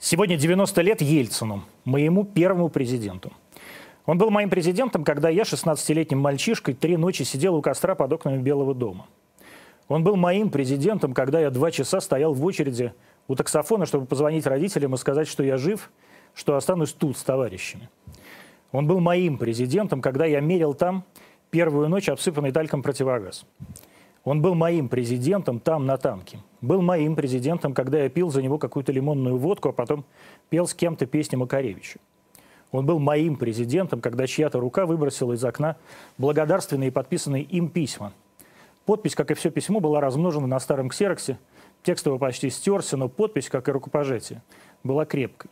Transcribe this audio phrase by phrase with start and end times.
[0.00, 3.32] Сегодня 90 лет Ельцину, моему первому президенту.
[4.06, 8.40] Он был моим президентом, когда я, 16-летним мальчишкой, три ночи сидел у костра под окнами
[8.40, 9.06] Белого дома.
[9.88, 12.92] Он был моим президентом, когда я два часа стоял в очереди
[13.26, 15.90] у таксофона, чтобы позвонить родителям и сказать, что я жив,
[16.32, 17.90] что останусь тут с товарищами.
[18.70, 21.02] Он был моим президентом, когда я мерил там
[21.50, 23.44] первую ночь обсыпанный тальком противогаз.
[24.24, 26.38] Он был моим президентом там, на танке.
[26.60, 30.04] Был моим президентом, когда я пил за него какую-то лимонную водку, а потом
[30.50, 31.98] пел с кем-то песни Макаревича.
[32.70, 35.76] Он был моим президентом, когда чья-то рука выбросила из окна
[36.18, 38.12] благодарственные и подписанные им письма.
[38.84, 41.38] Подпись, как и все письмо, была размножена на старом ксероксе.
[41.82, 44.42] Текст его почти стерся, но подпись, как и рукопожатие,
[44.82, 45.50] была крепкой.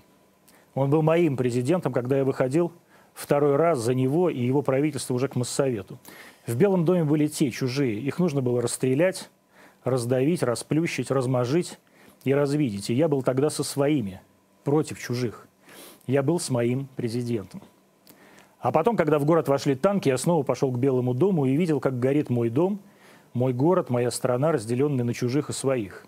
[0.74, 2.72] Он был моим президентом, когда я выходил
[3.14, 5.98] второй раз за него и его правительство уже к Моссовету.
[6.46, 7.98] В Белом доме были те, чужие.
[7.98, 9.30] Их нужно было расстрелять,
[9.82, 11.78] раздавить, расплющить, размажить
[12.24, 12.88] и развидеть.
[12.88, 14.20] И я был тогда со своими,
[14.62, 15.48] против чужих.
[16.06, 17.62] Я был с моим президентом.
[18.60, 21.80] А потом, когда в город вошли танки, я снова пошел к Белому дому и видел,
[21.80, 22.80] как горит мой дом,
[23.32, 26.06] мой город, моя страна, разделенные на чужих и своих.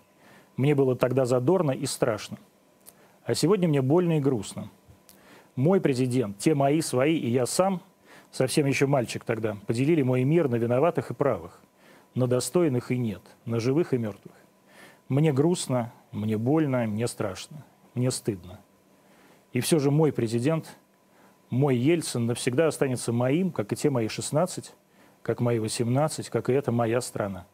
[0.55, 2.37] Мне было тогда задорно и страшно.
[3.23, 4.69] А сегодня мне больно и грустно.
[5.55, 7.81] Мой президент, те мои, свои и я сам
[8.31, 11.61] совсем еще мальчик тогда, поделили мой мир на виноватых и правых,
[12.15, 14.35] на достойных и нет, на живых и мертвых.
[15.07, 18.59] Мне грустно, мне больно, мне страшно, мне стыдно.
[19.53, 20.77] И все же мой президент,
[21.49, 24.73] мой Ельцин навсегда останется моим, как и те мои 16,
[25.23, 27.47] как мои 18, как и эта моя страна.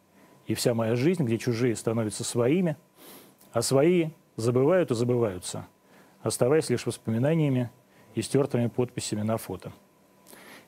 [0.46, 2.76] И вся моя жизнь, где чужие становятся своими,
[3.52, 5.66] а свои забывают и забываются,
[6.20, 7.70] оставаясь лишь воспоминаниями
[8.14, 9.72] и стертыми подписями на фото.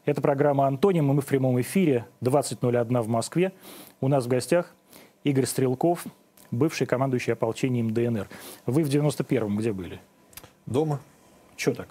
[0.05, 3.53] Это программа «Антоним», и мы в прямом эфире 20.01 в Москве.
[4.01, 4.75] У нас в гостях
[5.25, 6.05] Игорь Стрелков,
[6.51, 8.29] бывший командующий ополчением ДНР.
[8.67, 10.01] Вы в 91-м где были?
[10.67, 11.01] Дома.
[11.57, 11.89] Что так?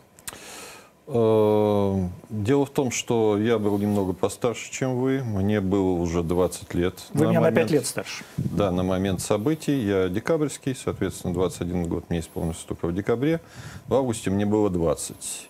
[1.09, 5.23] Э, дело в том, что я был немного постарше, чем вы.
[5.23, 6.95] Мне было уже 20 лет.
[7.13, 8.23] Вы на меня момент, на 5 лет старше.
[8.37, 9.79] Да, на момент событий.
[9.79, 13.39] Я декабрьский, соответственно, 21 год мне исполнился только в декабре.
[13.87, 15.49] В августе мне было 20.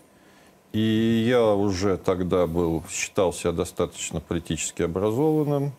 [0.73, 5.71] И я уже тогда был, считал себя достаточно политически образованным.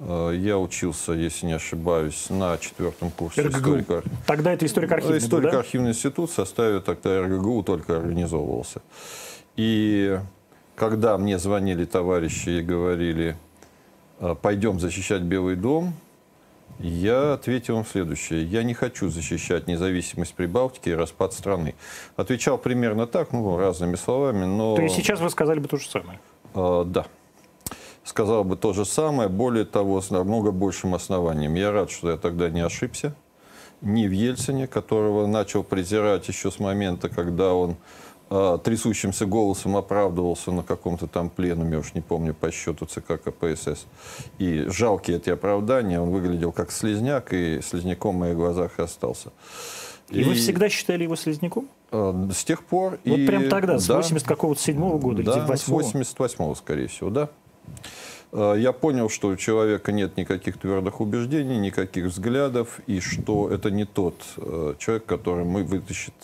[0.00, 4.02] Э, я учился, если не ошибаюсь, на четвертом курсе историка.
[4.26, 5.92] Тогда это историко-архивный Историко-архивный да?
[5.92, 8.82] институт в составе тогда РГГУ только организовывался.
[9.56, 10.20] И
[10.76, 13.36] когда мне звонили товарищи и говорили,
[14.20, 15.94] «Э, пойдем защищать Белый дом,
[16.78, 18.44] я ответил им следующее.
[18.44, 21.74] Я не хочу защищать независимость Прибалтики и распад страны.
[22.16, 24.76] Отвечал примерно так, ну, разными словами, но...
[24.76, 26.20] То есть сейчас вы сказали бы то же самое?
[26.54, 27.06] Э, да.
[28.04, 31.54] Сказал бы то же самое, более того, с намного большим основанием.
[31.54, 33.14] Я рад, что я тогда не ошибся.
[33.80, 37.76] Ни в Ельцине, которого начал презирать еще с момента, когда он
[38.30, 43.86] э, трясущимся голосом оправдывался на каком-то там пленуме, уж не помню, по счету ЦК КПСС.
[44.38, 49.32] И жалкие эти оправдания, он выглядел как слезняк, и слезняком в моих глазах и остался.
[50.10, 51.68] И, и вы всегда считали его слезняком?
[51.90, 52.98] Э, с тех пор.
[53.04, 56.54] Вот и, прям тогда, с да, 80 какого-то седьмого года да, или 98 с 88
[56.54, 57.28] скорее всего, да.
[58.32, 63.70] Э, я понял, что у человека нет никаких твердых убеждений, никаких взглядов, и что это
[63.70, 64.22] не тот
[64.78, 66.14] человек, который мы вытащит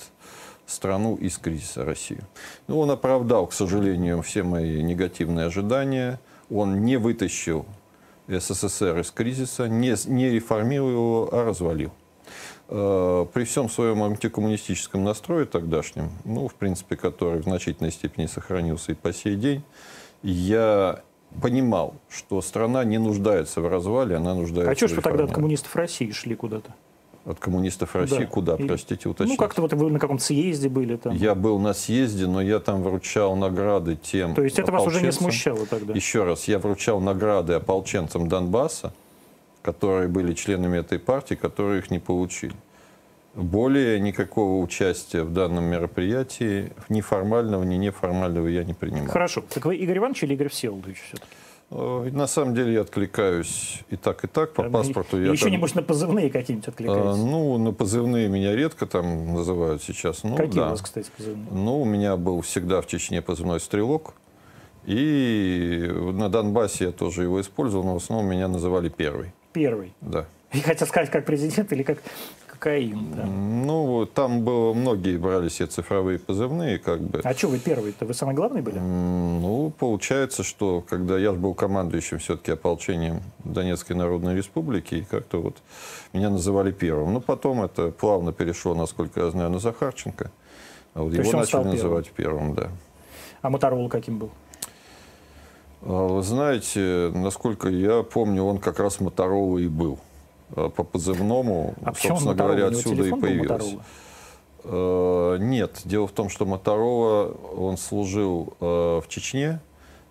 [0.66, 2.20] страну из кризиса России.
[2.66, 6.20] Ну, он оправдал, к сожалению, все мои негативные ожидания.
[6.50, 7.66] Он не вытащил
[8.28, 11.92] СССР из кризиса, не, не реформировал его, а развалил.
[12.68, 18.92] Э, при всем своем антикоммунистическом настрое тогдашнем, ну, в принципе, который в значительной степени сохранился
[18.92, 19.62] и по сей день,
[20.22, 21.02] я
[21.42, 25.02] понимал, что страна не нуждается в развале, она нуждается а в А что ж вы
[25.02, 26.72] тогда от коммунистов России шли куда-то?
[27.26, 28.26] От коммунистов России да.
[28.26, 29.40] куда, И, простите, уточните?
[29.40, 31.14] Ну, как-то вот вы на каком-то съезде были там.
[31.16, 35.00] Я был на съезде, но я там вручал награды тем То есть это вас уже
[35.00, 35.94] не смущало тогда?
[35.94, 38.92] Еще раз, я вручал награды ополченцам Донбасса,
[39.62, 42.54] которые были членами этой партии, которые их не получили.
[43.34, 49.08] Более никакого участия в данном мероприятии, ни формального, ни неформального я не принимал.
[49.08, 49.42] Хорошо.
[49.48, 51.26] Так вы Игорь Иванович или Игорь Всеволодович все-таки?
[51.76, 54.52] Э, на самом деле я откликаюсь и так, и так.
[54.52, 55.52] По а, паспорту и я Еще, там...
[55.52, 57.04] небось, на позывные какие-нибудь откликаетесь?
[57.04, 60.22] А, ну, на позывные меня редко там называют сейчас.
[60.22, 60.68] Ну, Какие да.
[60.68, 61.48] у вас, кстати, позывные?
[61.50, 64.14] Ну, у меня был всегда в Чечне позывной «Стрелок».
[64.84, 69.32] И на Донбассе я тоже его использовал, но в основном меня называли «Первый».
[69.52, 69.94] Первый?
[70.00, 70.26] Да.
[70.52, 71.98] И хотел сказать, как президент или как
[72.64, 73.12] Каин.
[73.14, 73.26] Да.
[73.26, 77.20] Ну, там было, многие брали себе цифровые позывные, как бы.
[77.22, 78.06] А что вы первый-то?
[78.06, 78.78] Вы самый главный были?
[78.78, 85.58] Ну, получается, что когда я был командующим все-таки ополчением Донецкой Народной Республики, и как-то вот
[86.14, 87.12] меня называли первым.
[87.12, 90.30] Но потом это плавно перешло, насколько я знаю, на Захарченко.
[90.94, 92.70] А вот То его начали стал называть первым, да.
[93.42, 94.30] А Моторол каким был?
[95.82, 99.98] А Вы знаете, насколько я помню, он как раз Моторола и был.
[100.56, 103.10] А По позывному, А собственно говоря, отсюда и.
[103.10, 103.84] Моторола?
[104.64, 109.60] Э, Нет, дело в том, что Моторола, он служил э, в Чечне,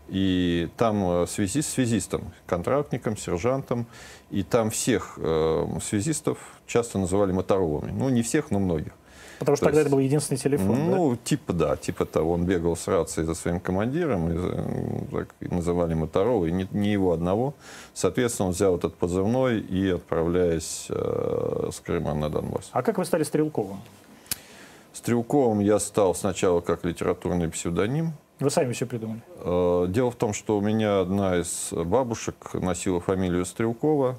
[0.10, 3.88] и там э, связист, связистом, контрактником, сержантом,
[4.30, 6.38] и там всех э, связистов
[6.68, 7.92] часто называли Моторолами.
[7.92, 8.94] Ну, не всех, но многих.
[9.46, 10.96] Потому что То тогда есть- это был единственный телефон, да?
[10.96, 12.34] Ну, типа да, типа того.
[12.34, 17.12] Он бегал с рацией за своим командиром, и, так и называли Моторолой, не, не его
[17.14, 17.54] одного.
[17.94, 22.70] Соответственно, он взял этот позывной и, отправляясь э, с Крыма на Донбасс.
[22.72, 23.80] А как вы стали Стрелковым?
[24.94, 28.14] Стрелковым я стал сначала как литературный псевдоним.
[28.40, 29.22] Вы сами все придумали.
[29.40, 34.18] Э, Дело в том, что у меня одна из бабушек носила фамилию Стрелкова,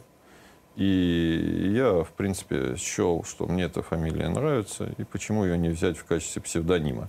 [0.76, 5.96] и я, в принципе, счел, что мне эта фамилия нравится, и почему ее не взять
[5.96, 7.08] в качестве псевдонима.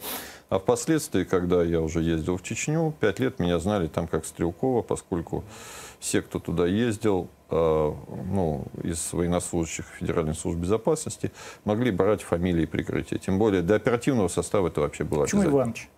[0.49, 4.83] А впоследствии, когда я уже ездил в Чечню, пять лет меня знали там как Стрелкова,
[4.83, 5.43] поскольку
[5.99, 7.55] все, кто туда ездил, э,
[8.27, 11.31] ну, из военнослужащих Федеральной службы безопасности,
[11.63, 13.17] могли брать фамилии прикрытия.
[13.17, 15.45] Тем более для оперативного состава это вообще было Почему.
[15.45, 15.89] Иванович?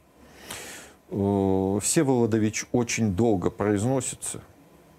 [1.10, 4.42] Э, Всеволодович очень долго произносится.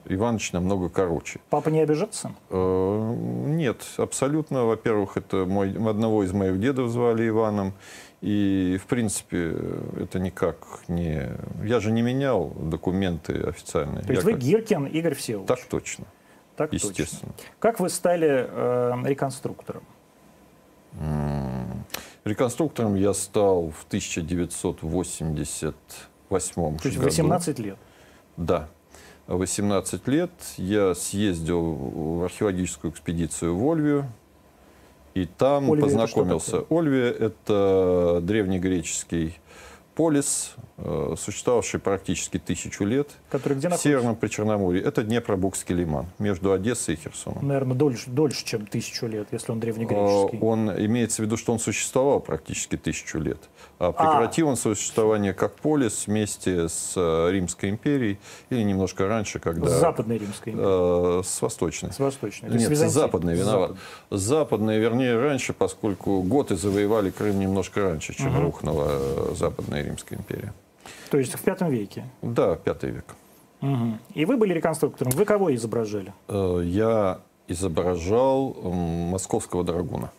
[0.09, 1.39] Иванович намного короче.
[1.51, 2.33] Папа не обижаться?
[2.51, 3.15] Э,
[3.47, 4.65] Нет, абсолютно.
[4.65, 7.73] Во-первых, это мой, одного из моих дедов звали Иваном.
[8.21, 9.55] И, в принципе,
[10.01, 10.57] это никак
[10.89, 11.29] не...
[11.63, 14.03] Я же не менял документы официальные.
[14.05, 15.61] То есть Я вы как- Гиркин Игорь Всеволодович?
[15.61, 16.05] Так точно,
[16.57, 16.89] Так точно.
[16.89, 17.33] естественно.
[17.61, 19.83] Как вы стали э, реконструктором?
[22.25, 27.09] Реконструктором я стал в 1988 То есть году.
[27.09, 27.77] 18 лет.
[28.37, 28.69] Да.
[29.37, 34.07] 18 лет я съездил в археологическую экспедицию в Ольвию,
[35.15, 36.51] и там Ольвия это познакомился.
[36.59, 36.79] такое?
[36.79, 39.39] Ольвия– это древнегреческий
[39.95, 40.55] полис,
[41.17, 43.89] существовавший практически тысячу лет Который где в находится?
[43.89, 44.83] Северном Причерноморье.
[44.83, 47.47] Это Днепробукский лиман между Одессой и Херсоном.
[47.47, 50.39] Наверное, дольше, дольше, чем тысячу лет, если он Э, древнегреческий.
[50.41, 53.39] Он имеется в виду, что он существовал практически тысячу лет.
[53.79, 58.19] А прекратил он свое существование как полис вместе с э, Римской империей
[58.51, 59.69] или немножко раньше, когда...
[59.69, 61.21] С Западной Римской империей.
[61.21, 61.93] Э, с восточной.
[61.93, 62.51] С Восточной.
[62.51, 63.73] Нет, с западной виноват.
[64.11, 68.43] С западной, вернее, раньше, поскольку готы завоевали Крым немножко раньше, чем Мгм.
[68.45, 70.53] рухнула э, Западная Римская империя.
[71.11, 72.05] То есть в пятом веке.
[72.23, 73.05] Да, пятый век.
[73.61, 73.99] Мгм.
[74.15, 75.13] И вы были реконструктором.
[75.13, 76.13] Вы кого изображали?
[76.29, 80.11] Э, Я изображал московского драгуна.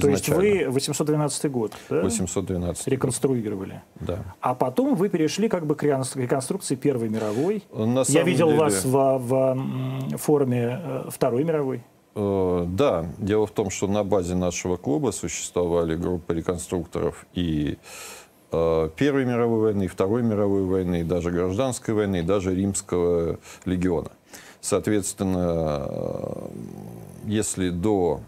[0.00, 2.02] То есть вы 812 год да?
[2.02, 2.88] 812.
[2.88, 3.80] реконструировали.
[4.00, 4.18] Да.
[4.40, 7.62] А потом вы перешли как бы к реконструкции Первой мировой.
[7.72, 11.82] На Я видел деле- вас в, в, м, форуме э, Второй мировой.
[12.14, 18.17] Э, Да, дело в том, что на базе нашего клуба существовали группы реконструкторов и э,
[18.50, 24.10] Первой мировой войны, Второй мировой войны, даже гражданской войны, даже Римского легиона.
[24.60, 26.48] Соответственно, э,
[27.26, 28.20] если до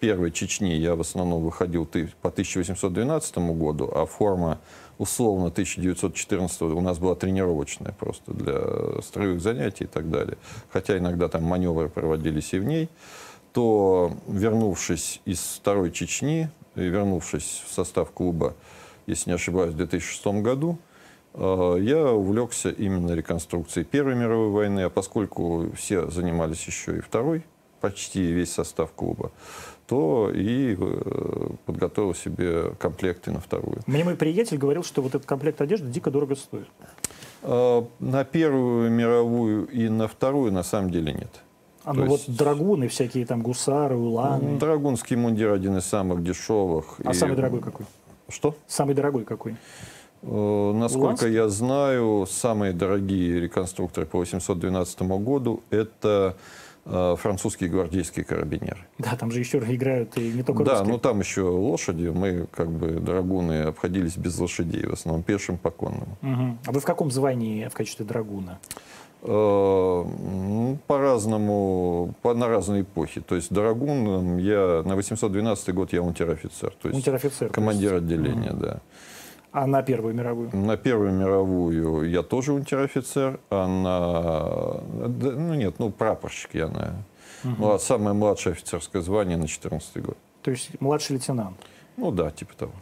[0.00, 1.86] Первой Чечни я в основном выходил
[2.20, 4.60] по 1812 году, а форма
[4.98, 10.36] условно 1914 у нас была тренировочная просто для строевых занятий и так далее.
[10.70, 12.88] Хотя иногда там маневры проводились и в ней
[13.54, 18.54] то, вернувшись из Второй Чечни и вернувшись в состав клуба,
[19.06, 20.78] если не ошибаюсь, в 2006 году,
[21.34, 27.44] э, я увлекся именно реконструкцией Первой мировой войны, а поскольку все занимались еще и Второй,
[27.80, 29.30] почти весь состав клуба,
[29.86, 33.80] то и э, подготовил себе комплекты на вторую.
[33.86, 36.66] Мне мой приятель говорил, что вот этот комплект одежды дико дорого стоит.
[37.42, 41.30] Э, На Первую мировую и на Вторую на самом деле нет.
[41.84, 44.58] А То ну есть- вот драгуны, всякие там гусары, уланы.
[44.58, 46.94] Драгунский мундир один из самых дешевых.
[47.04, 47.84] а и- самый дорогой какой?
[48.28, 48.56] Что?
[48.66, 49.56] Самый дорогой какой?
[50.22, 51.32] Э, Насколько Уланский?
[51.32, 56.36] я знаю, самые дорогие реконструкторы по 812 году это
[56.86, 58.78] э, французские гвардейские карабинеры.
[58.98, 60.92] Да, там же еще играют и не только да, русские.
[60.92, 62.06] ну там еще лошади.
[62.08, 66.16] Мы, как бы, драгуны обходились без лошадей, в основном пешим по конному.
[66.22, 66.58] Мгм.
[66.66, 68.58] А вы в каком звании в качестве драгуна?
[69.24, 73.20] Э, ну, По-разному, по, на разные эпохи.
[73.20, 76.72] То есть драгун я на 812 год я унтер-офицер.
[76.80, 77.48] То есть Унтер-офицер.
[77.48, 78.04] то командир есть.
[78.04, 78.80] отделения, да.
[79.52, 80.50] А на Первую мировую?
[80.52, 85.08] На Первую мировую я тоже унтер-офицер, а на...
[85.08, 86.94] Ну нет, ну прапорщик я, на...
[87.44, 90.16] Ну, а самое младшее офицерское звание на 14 год.
[90.42, 91.56] То есть младший лейтенант.
[91.96, 92.72] Ну да, типа того.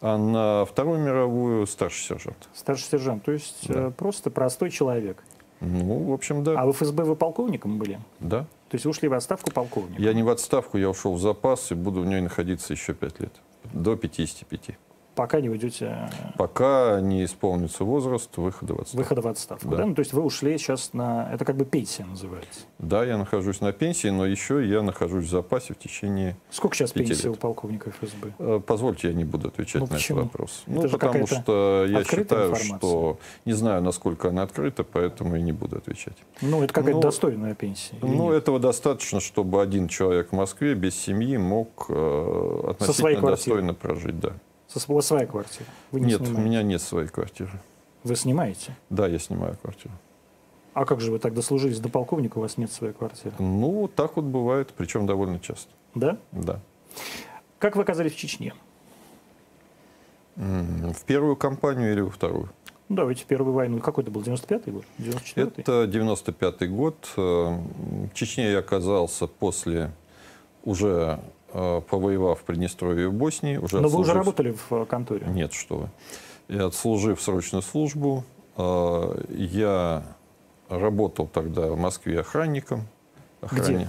[0.00, 2.48] А на Вторую мировую старший сержант.
[2.54, 3.88] Старший сержант, то есть Да.
[3.88, 5.22] э, просто простой человек.
[5.60, 6.60] Ну, в общем, да.
[6.60, 7.98] А в ФСБ вы полковником были?
[8.20, 8.40] Да.
[8.68, 10.00] То есть вы ушли в отставку полковника?
[10.00, 13.20] Я не в отставку, я ушел в запас и буду в ней находиться еще пять
[13.20, 13.32] лет.
[13.72, 14.76] До 55.
[15.14, 18.98] Пока не уйдете э, Пока не исполнится возраст выхода в отставку.
[18.98, 19.68] выхода в отставку.
[19.68, 19.76] Да.
[19.76, 19.86] Да.
[19.86, 21.30] Ну, то есть вы ушли сейчас на...
[21.32, 22.60] Это как бы пенсия называется.
[22.78, 26.36] Да, я нахожусь на пенсии, но еще я нахожусь в запасе в течение...
[26.50, 27.36] Сколько сейчас пенсия лет.
[27.36, 28.32] у полковника ФСБ?
[28.38, 30.20] Э, Позвольте, я не буду отвечать Ну, на почему?
[30.20, 30.62] этот вопрос.
[30.66, 32.78] Это ну, потому что я считаю, информация.
[32.78, 36.16] что не знаю, насколько она открыта, поэтому и не буду отвечать.
[36.42, 37.94] Ну, это какая-то Ну, достойная пенсия.
[38.02, 38.42] Ну, нет?
[38.42, 44.18] этого достаточно, чтобы один человек в Москве без семьи мог э, относительно достойно прожить.
[44.18, 44.32] Да.
[44.74, 45.66] Со сво- своя квартира.
[45.92, 46.48] Вы не Нет, у снимаете.
[46.48, 47.50] меня нет своей квартиры.
[48.02, 48.74] Вы снимаете?
[48.90, 49.94] Да, я снимаю квартиру.
[50.72, 53.32] А как же вы так дослужились до полковника, у вас нет своей квартиры?
[53.38, 55.70] Ну, так вот бывает, причем довольно часто.
[55.94, 56.18] Да?
[56.32, 56.60] Да.
[57.60, 58.52] Как вы оказались в Чечне?
[60.34, 62.50] В первую кампанию или во вторую?
[62.88, 63.78] Ну, давайте первую войну.
[63.78, 64.22] Какой это был?
[64.22, 64.84] 95-й год?
[64.98, 65.60] 94-й?
[65.62, 67.08] Это 95 год.
[67.16, 69.92] Э, В Чечне я оказался после,
[70.64, 71.20] уже
[71.54, 73.56] повоевав в Приднестровье и в Боснии.
[73.56, 75.26] Уже Но вы уже отслужив- работали в э, конторе?
[75.28, 75.88] Нет, что вы.
[76.48, 78.24] И отслужив срочную службу,
[78.56, 80.02] э, я
[80.68, 82.86] работал тогда в Москве охранником.
[83.40, 83.88] Охране.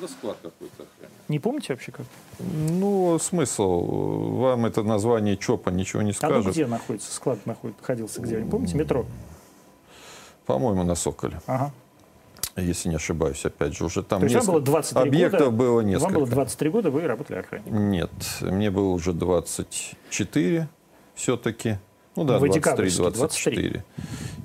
[0.00, 1.12] Да склад какой-то охране.
[1.28, 2.06] Не помните вообще как?
[2.40, 3.80] Ну, смысл.
[4.38, 6.52] Вам это название ЧОПа ничего не А ну скажет.
[6.52, 7.12] где находится?
[7.14, 8.38] Склад находится, находился где?
[8.38, 8.76] Вы помните?
[8.76, 9.06] Метро?
[10.46, 11.40] По-моему, на Соколе.
[11.46, 11.72] Ага.
[12.56, 15.50] Если не ошибаюсь, опять же, уже там То есть несколько- было 23 объектов года?
[15.52, 16.04] было несколько.
[16.04, 17.90] Вам было 23 года, вы работали охранником.
[17.90, 18.10] Нет,
[18.42, 20.68] мне было уже 24
[21.14, 21.78] все-таки.
[22.14, 23.84] Ну да, Вы 23, декабрьский, 24.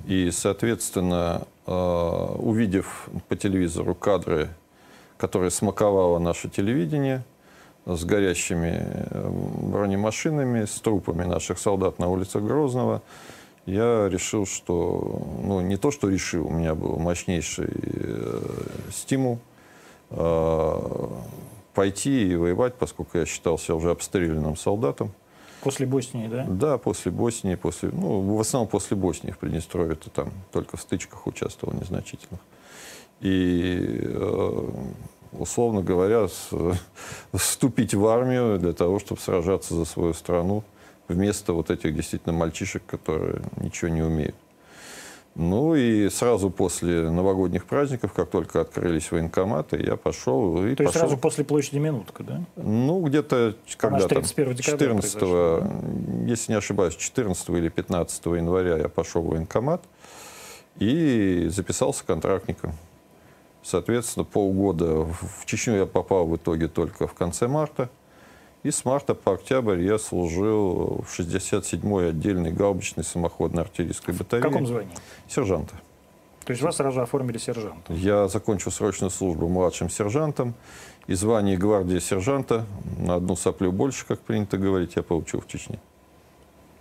[0.06, 4.48] И, соответственно, э, увидев по телевизору кадры,
[5.18, 7.24] которые смаковало наше телевидение,
[7.84, 13.02] с горящими э, бронемашинами, с трупами наших солдат на улицах Грозного,
[13.68, 18.40] я решил, что, ну, не то, что решил, у меня был мощнейший э,
[18.90, 19.38] стимул
[20.10, 21.08] э,
[21.74, 25.12] пойти и воевать, поскольку я считался уже обстрелянным солдатом.
[25.60, 26.46] После Боснии, да?
[26.48, 30.80] Да, после Боснии, после, ну, в основном после Боснии в Приднестровье, то там только в
[30.80, 32.40] стычках участвовал незначительных.
[33.20, 34.70] И, э,
[35.32, 36.50] условно говоря, с-
[37.34, 40.62] вступить в армию для того, чтобы сражаться за свою страну
[41.08, 44.36] вместо вот этих действительно мальчишек, которые ничего не умеют.
[45.34, 50.92] Ну и сразу после новогодних праздников, как только открылись военкоматы, я пошел и То есть
[50.92, 50.92] пошел.
[50.92, 52.42] сразу после площади Минутка, да?
[52.56, 55.62] Ну, где-то, когда там, 31 декабря 14, произошло,
[56.26, 59.80] если не ошибаюсь, 14 или 15 января я пошел в военкомат
[60.80, 62.72] и записался контрактником.
[63.62, 67.90] Соответственно, полгода в Чечню я попал в итоге только в конце марта.
[68.64, 74.42] И с марта по октябрь я служил в 67-й отдельной гаубичной самоходной артиллерийской В батарее.
[74.42, 74.90] каком звании?
[75.28, 75.74] Сержанта.
[76.44, 77.94] То есть вас сразу оформили сержантом.
[77.94, 80.54] Я закончил срочную службу младшим сержантом.
[81.06, 82.66] И звание гвардии сержанта
[82.98, 85.78] на одну соплю больше, как принято говорить, я получил в Чечне.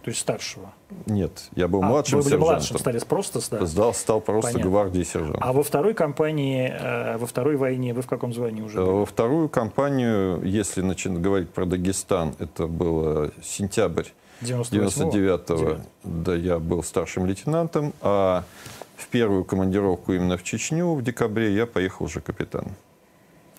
[0.08, 0.72] То есть старшего.
[1.06, 2.54] Нет, я был А, младшим вы были сержантом.
[2.56, 3.66] младшим, стали просто да?
[3.66, 4.72] Сдал, стал просто Понятно.
[4.72, 5.44] гвардией сержантом.
[5.44, 8.96] А во второй кампании, э, во второй войне вы в каком звании уже Э, были?
[9.00, 14.06] Во вторую кампанию, если начинать говорить про Дагестан, это было сентябрь
[14.40, 15.10] 98-го?
[15.12, 18.46] 99-го, да, я был старшим лейтенантом, а
[18.96, 22.76] в первую командировку именно в Чечню в декабре я поехал уже капитаном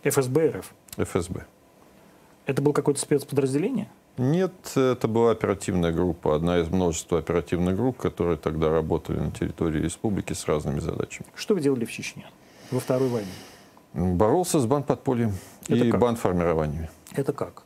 [0.03, 0.73] ФСБ РФ.
[0.97, 1.45] ФСБ.
[2.47, 3.91] Это был какое-то спецподразделение?
[4.19, 9.81] Нет, это была оперативная группа, одна из множества оперативных групп, которые тогда работали на территории
[9.81, 11.29] республики с разными задачами.
[11.37, 12.27] Что вы делали в Чечне
[12.73, 13.31] во второй войне?
[13.95, 15.33] Боролся с бандподпольем
[15.69, 16.01] Это и как?
[16.01, 16.91] бандформированиями.
[17.13, 17.63] Это как?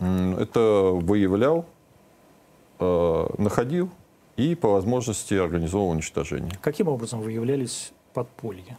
[0.00, 1.66] Это выявлял,
[2.78, 3.90] э, находил
[4.36, 6.52] и по возможности организовывал уничтожение.
[6.60, 8.78] Каким образом выявлялись подполья?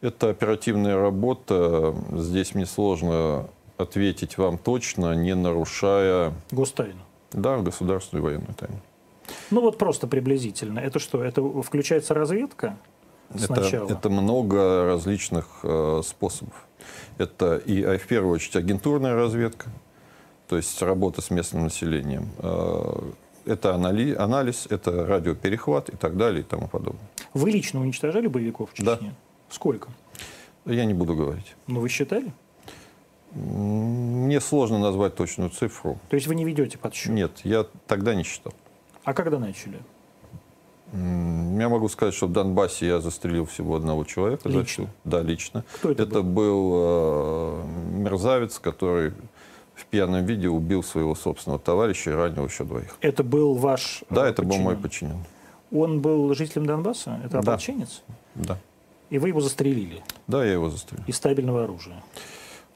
[0.00, 1.94] Это оперативная работа.
[2.12, 3.48] Здесь мне сложно
[3.80, 7.00] ответить вам точно, не нарушая Гостайну.
[7.32, 8.80] да, государственную военную тайну.
[9.50, 10.78] Ну вот просто приблизительно.
[10.80, 11.22] Это что?
[11.22, 12.76] Это включается разведка
[13.36, 13.88] сначала?
[13.88, 16.66] это много различных э, способов.
[17.18, 19.70] Это и а, в первую очередь агентурная разведка,
[20.48, 22.30] то есть работа с местным населением.
[22.38, 23.12] Э,
[23.46, 27.08] это анали- анализ, это радиоперехват и так далее и тому подобное.
[27.34, 28.96] Вы лично уничтожали боевиков в Да.
[28.96, 29.14] Чечне?
[29.48, 29.88] Сколько?
[30.66, 31.54] Я не буду говорить.
[31.66, 32.32] Ну вы считали?
[33.32, 35.98] Мне сложно назвать точную цифру.
[36.08, 37.12] То есть вы не ведете подсчет?
[37.12, 38.52] Нет, я тогда не считал.
[39.04, 39.80] А когда начали?
[40.92, 44.48] Я могу сказать, что в Донбассе я застрелил всего одного человека.
[44.48, 44.88] Лично?
[45.04, 45.64] Да, лично.
[45.76, 46.32] Кто это, это был?
[46.32, 47.64] был э,
[47.98, 49.12] мерзавец, который
[49.74, 52.96] в пьяном виде убил своего собственного товарища и ранил еще двоих.
[53.00, 55.24] Это был ваш Да, это был мой подчиненный.
[55.70, 57.20] Он был жителем Донбасса?
[57.24, 57.38] Это да.
[57.38, 58.02] ополченец?
[58.34, 58.58] Да.
[59.10, 60.02] И вы его застрелили?
[60.26, 61.04] Да, я его застрелил.
[61.06, 62.02] Из табельного оружия?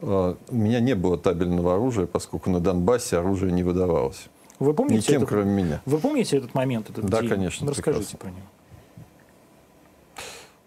[0.01, 4.27] Uh, у меня не было табельного оружия, поскольку на Донбассе оружие не выдавалось.
[4.59, 5.29] Вы помните Никем, этот...
[5.29, 5.81] кроме меня.
[5.87, 7.31] Вы помните этот момент, этот да, день?
[7.31, 7.69] конечно.
[7.69, 8.19] Расскажите прекрасно.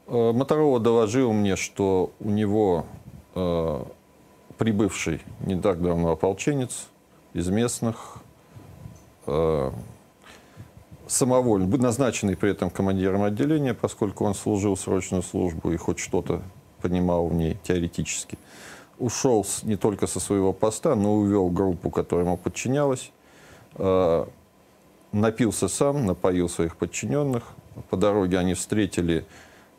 [0.07, 0.31] про него.
[0.31, 2.86] Uh, Моторова доложил мне, что у него
[3.36, 3.86] uh,
[4.57, 6.88] прибывший не так давно ополченец
[7.34, 8.17] из местных,
[9.27, 9.72] э,
[11.07, 16.41] самовольно, назначенный при этом командиром отделения, поскольку он служил срочную службу и хоть что-то
[16.81, 18.38] понимал в ней теоретически,
[18.99, 23.11] ушел не только со своего поста, но увел группу, которая ему подчинялась,
[23.75, 24.25] э,
[25.11, 27.43] напился сам, напоил своих подчиненных.
[27.89, 29.25] По дороге они встретили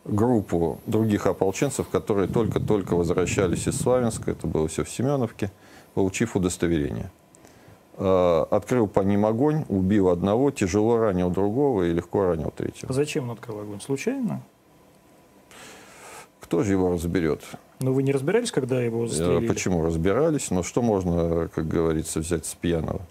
[0.05, 5.51] группу других ополченцев, которые только-только возвращались из Славянска, это было все в Семеновке,
[5.95, 7.11] получив удостоверение.
[7.97, 12.93] Э, открыл по ним огонь, убил одного, тяжело ранил другого и легко ранил третьего.
[12.93, 13.81] Зачем он открыл огонь?
[13.81, 14.43] Случайно?
[16.49, 17.43] Кто же его разберет?
[17.81, 19.47] Но вы не разбирались, когда его застрелили?
[19.47, 20.51] Почему разбирались?
[20.51, 23.03] Но что можно, как говорится, взять с пьяного?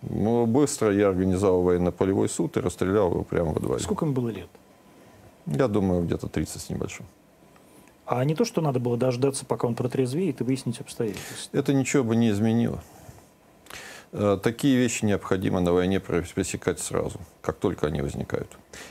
[0.00, 3.82] Ну, быстро я организовал военно-полевой суд и расстрелял его прямо во дворе.
[3.82, 4.48] Сколько ему было лет?
[5.44, 7.04] Я думаю, где-то 30 с небольшим.
[8.06, 11.50] А не то, что надо было дождаться, пока он протрезвеет и выяснить обстоятельства?
[11.52, 12.82] Это ничего бы не изменило.
[14.12, 18.48] Э, такие вещи необходимо на войне пресекать сразу, как только они возникают.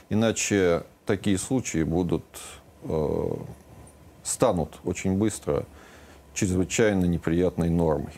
[0.10, 2.24] Иначе такие случаи будут,
[2.84, 3.34] э,
[4.24, 5.66] станут очень быстро
[6.34, 8.14] чрезвычайно неприятной нормой.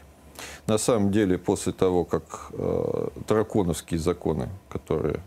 [0.67, 5.19] На самом деле, после того, как э, драконовские законы, которые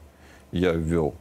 [0.52, 1.14] я ввел,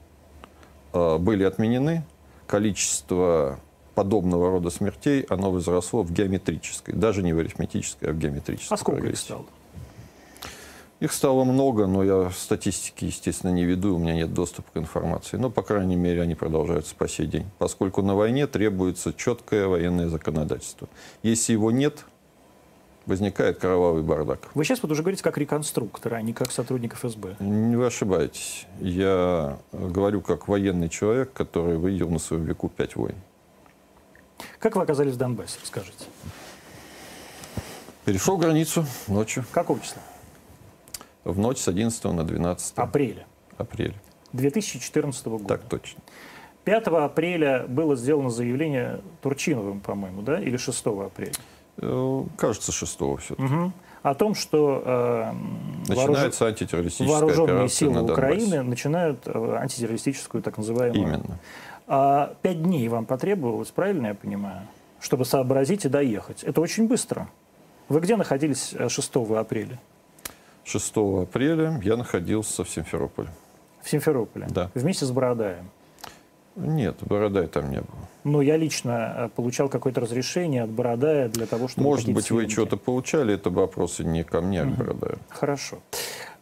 [0.94, 2.06] э, были отменены,
[2.48, 3.60] количество
[3.96, 8.76] подобного рода смертей, оно возросло в геометрической, даже не в арифметической, а в геометрической.
[8.76, 9.22] А сколько прогрессии.
[9.22, 9.46] их стало?
[11.02, 15.36] Их стало много, но я статистики, естественно, не веду, у меня нет доступа к информации.
[15.36, 20.08] Но, по крайней мере, они продолжаются по сей день, поскольку на войне требуется четкое военное
[20.08, 20.88] законодательство.
[21.22, 22.06] Если его нет,
[23.06, 24.50] возникает кровавый бардак.
[24.54, 27.36] Вы сейчас вот уже говорите как реконструктор, а не как сотрудник ФСБ.
[27.40, 28.66] Не вы ошибаетесь.
[28.80, 33.16] Я говорю как военный человек, который выйдел на своем веку пять войн.
[34.60, 36.06] Как вы оказались в Донбассе, расскажите?
[38.06, 39.44] Перешел границу ночью.
[39.52, 40.02] Какого числа?
[41.26, 43.26] В ночь с 11 на 12 Апреля.
[43.58, 43.96] апреля.
[44.34, 45.46] 2014 года.
[45.46, 46.02] Так точно.
[46.66, 50.40] 5 апреля было сделано заявление Турчиновым, по-моему, да?
[50.40, 51.34] Или 6 апреля?
[51.78, 53.44] Э, Кажется, 6 все-таки.
[53.44, 53.72] Угу.
[54.04, 55.32] О том, что э,
[55.88, 58.04] Начинается антитеррористическая вооруженные силы на.
[58.04, 61.02] Украины начинают э, антитеррористическую так называемую.
[61.02, 61.40] Именно.
[61.88, 64.68] А пять дней вам потребовалось, правильно я понимаю,
[65.00, 66.44] чтобы сообразить и доехать?
[66.44, 67.30] Это очень быстро.
[67.90, 69.80] Вы где находились э, 6 апреля?
[70.66, 73.30] 6 апреля я находился в Симферополе.
[73.82, 74.48] В Симферополе?
[74.50, 74.72] Да.
[74.74, 75.70] Вместе с Бородаем?
[76.56, 78.08] Нет, Бородай там не было.
[78.24, 81.84] Но я лично э, получал какое-то разрешение от Бородая для того, чтобы...
[81.84, 82.54] Может быть, вы съемки.
[82.54, 85.20] что-то получали, это вопросы не ко мне, а к Бородаю.
[85.30, 85.80] Хорошо.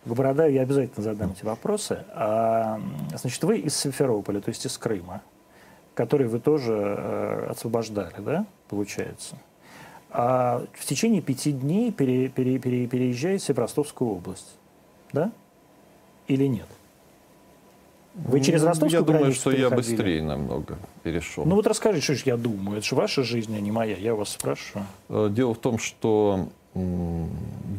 [0.05, 2.05] К Бородаю я обязательно задам эти вопросы.
[2.13, 2.79] А,
[3.15, 5.21] значит, вы из Симферополя, то есть из Крыма,
[5.95, 9.35] который вы тоже э, освобождали, да, получается?
[10.15, 14.55] А в течение пяти дней пере- пере- пере- переезжаете в Ростовскую область,
[15.11, 15.31] да?
[16.27, 16.67] Или нет?
[18.13, 21.45] Вы через Ну, Ростовскую Я думаю, что я быстрее намного перешел.
[21.45, 22.77] Ну вот расскажите, что же я думаю.
[22.77, 23.97] Это же ваша жизнь, а не моя.
[23.97, 24.85] Я вас спрашиваю.
[25.09, 26.47] Э, Дело в том, что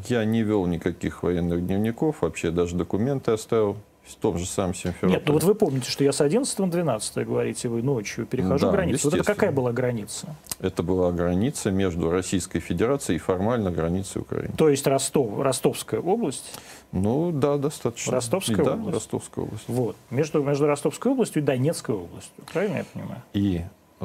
[0.09, 5.13] я не вел никаких военных дневников, вообще даже документы оставил в том же самом Симферополе.
[5.15, 8.67] Нет, ну вот вы помните, что я с 11 на 12, говорите вы, ночью перехожу
[8.67, 9.11] Да, границу.
[9.11, 10.37] Вот это какая была граница?
[10.61, 14.53] Это была граница между Российской Федерацией и формально границей Украины.
[14.57, 16.45] То есть Ростов, Ростовская область,
[16.93, 18.13] Ну да, достаточно.
[18.13, 18.95] Ростовская И да, область?
[18.95, 19.65] Ростовская область.
[19.69, 22.33] вот, между, между Ростовской областью и Донецкой областью.
[22.53, 23.23] Правильно я понимаю?
[23.33, 23.63] И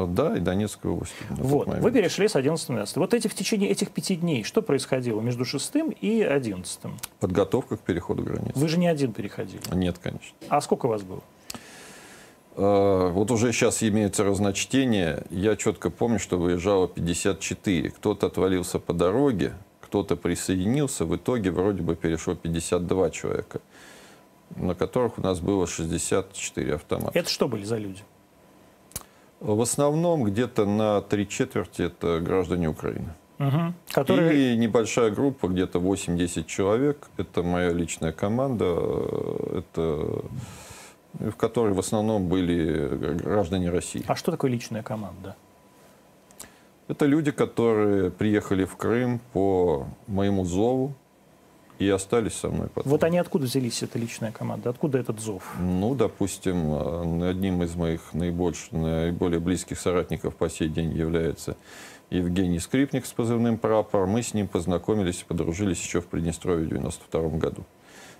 [0.07, 1.15] да, и Донецкой области.
[1.29, 1.83] тот Вот, момент.
[1.83, 2.97] вы перешли с 11 на 12.
[2.97, 6.79] Вот эти, в течение этих пяти дней что происходило между 6 и 11?
[7.19, 8.51] Подготовка к переходу границы.
[8.57, 9.61] Вы же не один переходили.
[9.73, 10.35] Нет, конечно.
[10.49, 11.21] А сколько вас было?
[12.55, 15.23] Э, Вот уже сейчас имеются разночтения.
[15.29, 17.89] Я четко помню, что выезжало 54.
[17.91, 21.05] Кто-то отвалился по дороге, кто-то присоединился.
[21.05, 23.61] В итоге вроде бы перешло 52 человека,
[24.55, 27.17] на которых у нас было 64 автомата.
[27.17, 28.01] Это что были за люди?
[29.39, 33.13] В основном где-то на три четверти это граждане Украины.
[33.37, 33.73] Мгм.
[33.91, 34.53] Которые...
[34.53, 37.09] И небольшая группа, где-то 8-10 человек.
[37.17, 38.65] Это моя личная команда.
[39.53, 40.23] Это
[41.13, 44.03] в которой в основном были граждане России.
[44.07, 45.35] А что такое личная команда?
[46.87, 50.93] Это люди, которые приехали в Крым по моему зову
[51.79, 52.91] и остались со мной потом.
[52.91, 54.69] Вот они откуда взялись, эта личная команда?
[54.69, 55.43] Откуда этот зов?
[55.59, 61.55] Ну, допустим, одним из моих наибольших, наиболее близких соратников по сей день является
[62.09, 64.07] Евгений Скрипник с позывным «Прапор».
[64.07, 67.63] Мы с ним познакомились и подружились еще в Приднестровье в 92 году.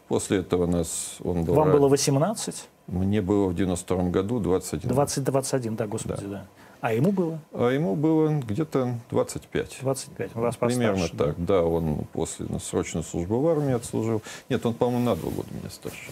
[0.08, 1.54] После этого нас он был...
[1.54, 1.78] Вам рад.
[1.78, 2.67] было 18?
[2.88, 4.89] Мне было в 92 году 21.
[4.89, 6.28] 20-21, да, господи, да.
[6.28, 6.45] Да.
[6.81, 7.39] А ему было?
[7.53, 9.79] А ему было где-то 25.
[9.81, 11.63] 25, у вас Примерно постарше, так, да?
[11.63, 14.21] Он после ну, срочной службы в армии отслужил.
[14.47, 16.11] Нет, он, по-моему, на два года меня старше.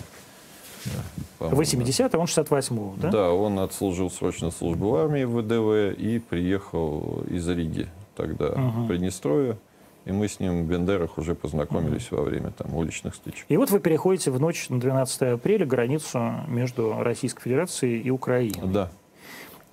[1.39, 3.10] Да, Вы 70 он 68-го, да?
[3.10, 8.86] Да, он отслужил срочную службу в армии в ВДВ и приехал из Риги тогда Мгм.
[8.86, 9.58] в Приднестровье.
[10.06, 13.45] И мы с ним в Бендерах уже познакомились во время там уличных стычек.
[13.49, 18.67] И вот вы переходите в ночь на 12 апреля границу между Российской Федерацией и Украиной.
[18.67, 18.89] Да.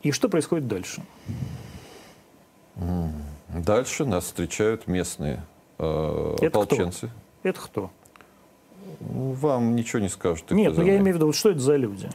[0.04, 1.02] И что происходит дальше?
[3.48, 5.42] Дальше нас встречают местные
[5.78, 6.60] э, Это кто?
[6.62, 7.10] ополченцы.
[7.42, 7.90] Это кто?
[9.00, 10.50] Вам ничего не скажут.
[10.50, 12.10] Нет, ну я имею в виду, вот что это за люди?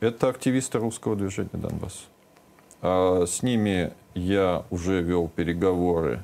[0.00, 2.06] Это активисты русского движения Донбасс.
[2.80, 6.22] А с ними я уже вел переговоры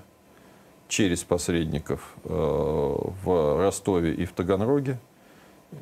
[0.88, 4.98] через посредников э, в Ростове и в Таганроге.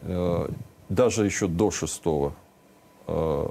[0.03, 0.49] Э,
[0.89, 2.03] даже еще до 6
[3.07, 3.51] э,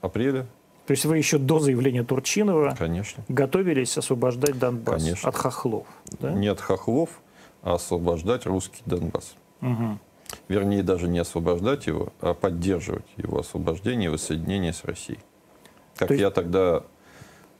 [0.00, 0.46] апреля,
[0.88, 3.22] То есть вы еще до заявления Турчинова конечно.
[3.28, 5.28] готовились освобождать Донбасс Конечно.
[5.28, 5.86] от хохлов,
[6.18, 6.32] да?
[6.32, 7.10] Не от хохлов,
[7.60, 9.34] а освобождать русский Донбасс.
[9.60, 10.00] Мгм.
[10.48, 15.18] Вернее, даже не освобождать его, а поддерживать его освобождение и воссоединение с Россией.
[15.94, 16.84] Как То есть- я тогда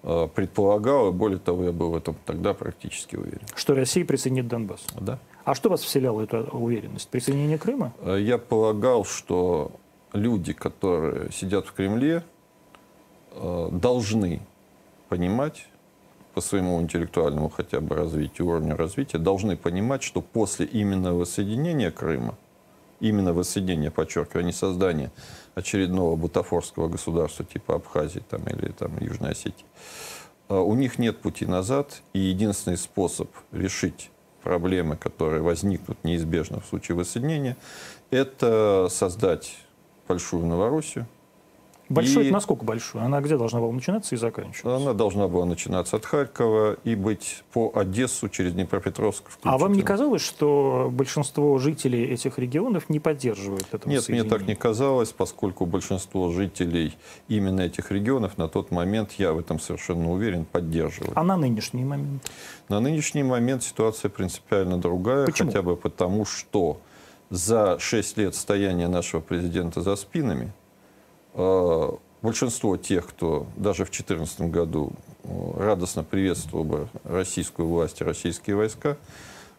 [0.05, 3.43] э, предполагал, и более того, я был в этом тогда практически уверен.
[3.55, 4.87] Что Россия присоединит Донбасс.
[4.99, 5.19] Да.
[5.45, 7.11] А что вас вселяло эту уверенность?
[7.11, 7.93] Присоединение Крыма?
[8.01, 9.73] Э, Я полагал, что
[10.15, 12.23] люди, которые сидят в Кремле,
[13.73, 14.41] должны
[15.09, 15.67] понимать
[16.35, 22.37] по своему интеллектуальному хотя бы развитию, уровню развития, должны понимать, что после именно воссоединения Крыма,
[23.01, 25.11] именно воссоединения, подчеркиваю, а не создания
[25.57, 29.67] очередного бутафорского государства типа Абхазии там, или там, Южной Осетии,
[30.49, 34.11] э, у них нет пути назад, и единственный способ решить
[34.43, 37.57] проблемы, которые возникнут неизбежно в случае воссоединения,
[38.11, 39.59] это создать
[40.07, 41.07] большую Новороссию.
[41.89, 43.03] Большой, И- это насколько большой?
[43.03, 44.77] Она где должна была начинаться и заканчиваться?
[44.77, 49.25] Она должна была начинаться от Харькова и быть по Одессу через Днепропетровск.
[49.43, 54.47] А вам не казалось, что большинство жителей этих регионов не поддерживают этого Нет, мне так
[54.47, 56.95] не казалось, поскольку большинство жителей
[57.29, 61.13] именно этих регионов на тот момент, я в этом совершенно уверен, поддерживали.
[61.15, 62.23] А на нынешний момент?
[62.69, 65.49] На нынешний момент ситуация принципиально другая, Почему?
[65.51, 66.81] хотя бы потому, что
[67.31, 70.53] за 6 лет стояния нашего президента за спинами
[72.23, 74.93] большинство тех, кто даже в 2014 году
[75.25, 78.97] э, радостно приветствовал бы российскую власть и российские войска,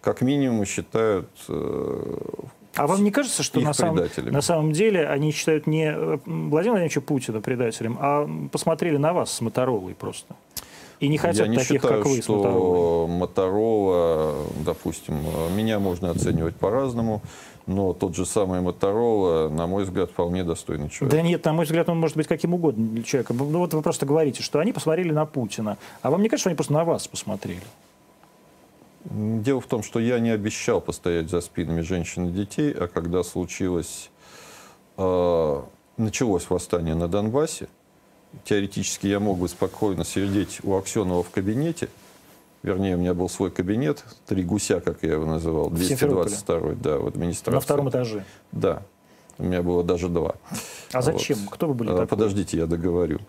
[0.02, 2.18] как минимум считают э,
[2.76, 6.74] А вам не кажется, что на самом, на самом деле они считают не э, Владимира
[6.74, 10.36] Владимировича Путина предателем, а посмотрели на вас с Моторолой просто?
[11.00, 15.16] И не хотят Я не таких, считаю, как вы, что Моторола, допустим,
[15.56, 17.22] меня можно оценивать по-разному,
[17.70, 21.16] но тот же самый Моторола, на мой взгляд, вполне достойный человек.
[21.16, 23.38] Да нет, на мой взгляд, он может быть каким угодно человеком.
[23.38, 25.78] Ну вот вы просто говорите, что они посмотрели на Путина.
[26.02, 27.62] А вам не кажется, что они просто на вас посмотрели?
[29.06, 33.24] Дело в том, что я не обещал постоять за спинами женщин и детей, а когда
[33.24, 34.10] случилось,
[34.98, 35.62] э,
[35.98, 37.68] началось восстание на Донбассе,
[38.46, 41.88] теоретически я мог бы спокойно сидеть у Аксенова в кабинете,
[42.64, 46.30] вернее, у меня был свой кабинет, три гуся, как я его называл, В Симферополе.
[46.30, 47.56] 222 да, в администрации.
[47.56, 48.26] На втором этаже.
[48.52, 48.82] Да,
[49.38, 50.36] у меня было даже два.
[50.92, 51.38] А зачем?
[51.46, 51.54] Вот.
[51.54, 52.08] Кто вы были А, такой?
[52.08, 53.20] Подождите, я договорю.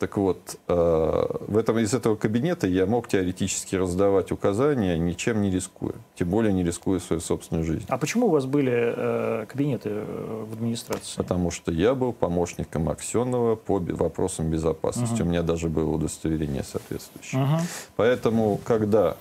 [0.00, 5.50] Так вот, э, в этом, из этого кабинета я мог теоретически раздавать указания, ничем не
[5.50, 5.92] рискуя.
[6.14, 7.84] Тем более не рискуя своей собственной жизнью.
[7.90, 11.18] А почему у вас были э, кабинеты э, в администрации?
[11.18, 15.20] Потому что я был помощником Аксенова по вопросам безопасности.
[15.20, 17.42] У меня даже было удостоверение соответствующее.
[17.42, 17.58] Мгм.
[17.96, 19.16] Поэтому, когда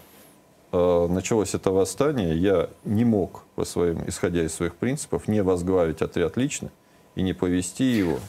[0.71, 6.37] началось это восстание, я не мог, по своим, исходя из своих принципов, не возглавить отряд
[6.37, 6.69] лично
[7.15, 8.19] и не повести его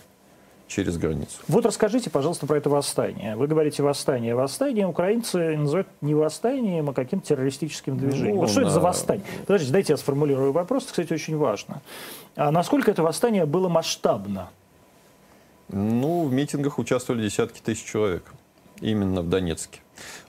[0.70, 1.36] через границу.
[1.48, 3.34] Вот расскажите, пожалуйста, про это восстание.
[3.36, 4.34] Вы говорите восстание.
[4.34, 8.36] Восстание украинцы называют не восстанием, а каким-то террористическим движением.
[8.36, 9.24] Ну, вот что это за на- восстание?
[9.46, 10.84] Подождите, дайте я сформулирую вопрос.
[10.84, 11.82] Это, кстати, очень важно.
[12.36, 14.48] А насколько это восстание было масштабно?
[15.68, 18.24] Ну, в митингах участвовали десятки тысяч человек.
[18.80, 19.80] Именно в Донецке.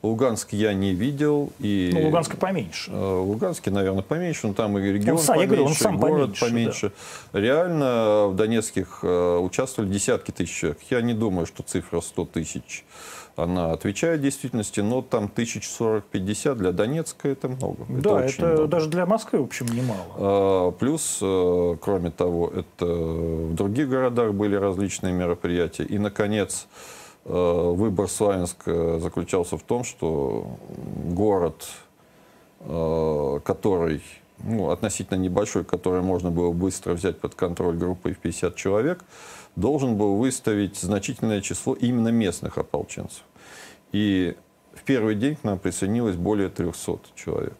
[0.02, 1.52] Луганск я не видел.
[1.60, 2.92] И, ну, Луганск поменьше.
[2.92, 6.46] Э, Луганске, наверное, поменьше, но там и регион он, поменьше, говорю, он сам город поменьше.
[6.46, 6.92] поменьше.
[7.34, 7.40] Да.
[7.40, 10.80] Реально в Донецких э, участвовали десятки тысяч человек.
[10.90, 12.84] Я не думаю, что цифра 100 тысяч
[13.36, 17.86] она отвечает действительности, но там 1040-50 для Донецка это много.
[17.88, 18.68] Да, это, это много.
[18.68, 20.06] даже для Москвы, в общем, немало.
[20.18, 25.84] А, плюс, э, кроме того, это в других городах были различные мероприятия.
[25.84, 30.58] И, наконец, э, выбор Славянска заключался в том, что
[31.06, 31.68] город,
[32.62, 34.02] э, который
[34.44, 39.04] ну, относительно небольшой, который можно было быстро взять под контроль группой в 50 человек,
[39.56, 43.24] должен был выставить значительное число именно местных ополченцев.
[43.92, 44.36] И
[44.74, 47.56] в первый день к нам присоединилось более 300 человек.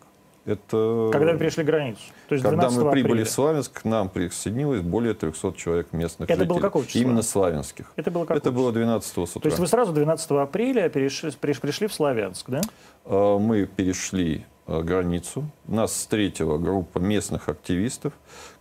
[0.46, 1.10] Это...
[1.12, 2.02] Когда вы перешли границу?
[2.28, 3.26] То есть Когда мы прибыли апреля.
[3.26, 6.50] в Славянск, к нам присоединилось более 300 человек местных Это жителей.
[6.50, 7.02] было какого числа?
[7.02, 7.94] Именно славянских.
[7.96, 9.42] Это было какого Это было 12 с утра.
[9.42, 12.62] То есть вы сразу 12 апреля перешли, пришли в Славянск, да?
[13.06, 15.46] А, мы перешли а, границу.
[15.68, 18.14] Нас встретила группа местных активистов,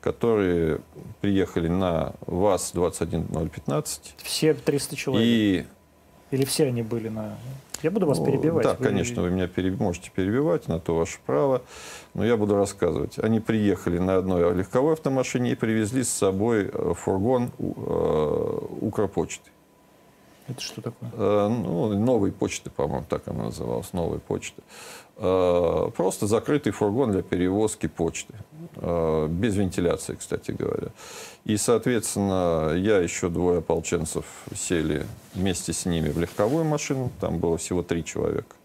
[0.03, 0.81] которые
[1.23, 4.01] приехали на ВАЗ-21015.
[4.23, 5.27] Все 300 человек?
[5.27, 5.67] И...
[6.31, 7.39] Или все они были на...
[7.83, 8.65] Я буду вас перебивать.
[8.65, 8.85] Да, вы...
[8.85, 9.79] конечно, вы меня переб...
[9.79, 11.63] можете перебивать, на то ваше право.
[12.15, 13.19] Но я буду рассказывать.
[13.19, 19.51] Они приехали на одной легковой автомашине и привезли с собой э, фургон э, Укрпочты.
[20.49, 21.11] Это что такое?
[21.13, 24.63] Э, ну, новой почты, по-моему, так она называлась, новой почты.
[25.17, 28.35] Э, просто закрытый фургон для перевозки почты.
[28.77, 30.89] Э, без вентиляции, кстати говоря.
[31.45, 34.25] И, соответственно, я еще двое ополченцев
[34.55, 37.11] сели вместе с ними в легковую машину.
[37.21, 38.57] Там было всего три человека.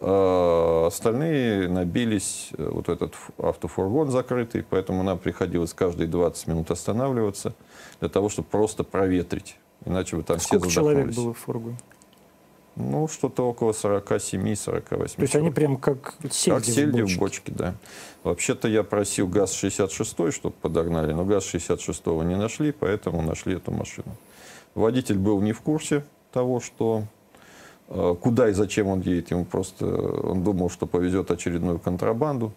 [0.00, 7.54] Остальные набились вот этот автофургон закрытый, поэтому нам приходилось каждые 20 минут останавливаться
[8.00, 11.76] для того, чтобы просто проветрить Иначе бы там Сколько все человек было в фургоне?
[12.76, 17.16] Ну, что-то около 47-48 То есть они прям как сельди, как сельди в, бочке.
[17.16, 17.74] в бочке, да.
[18.24, 24.16] Вообще-то я просил ГАЗ-66, чтобы подогнали, но ГАЗ-66 не нашли, поэтому нашли эту машину.
[24.74, 27.04] Водитель был не в курсе того, что
[27.88, 29.30] э, куда и зачем он едет.
[29.30, 32.52] Ему просто он думал, что повезет очередную контрабанду.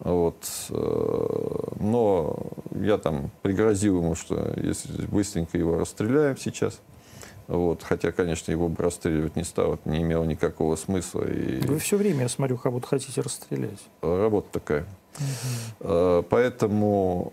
[0.00, 0.36] Вот.
[0.70, 2.36] Э, но
[2.74, 6.80] я там пригрозил ему, что если быстренько его расстреляем сейчас,
[7.50, 7.82] вот.
[7.82, 11.24] Хотя, конечно, его бы расстреливать не стал, это не имело никакого смысла.
[11.24, 11.60] И...
[11.66, 13.80] Вы все время, я смотрю, как будто хотите расстрелять.
[14.02, 14.86] Работа такая.
[15.18, 16.26] Угу.
[16.30, 17.32] Поэтому,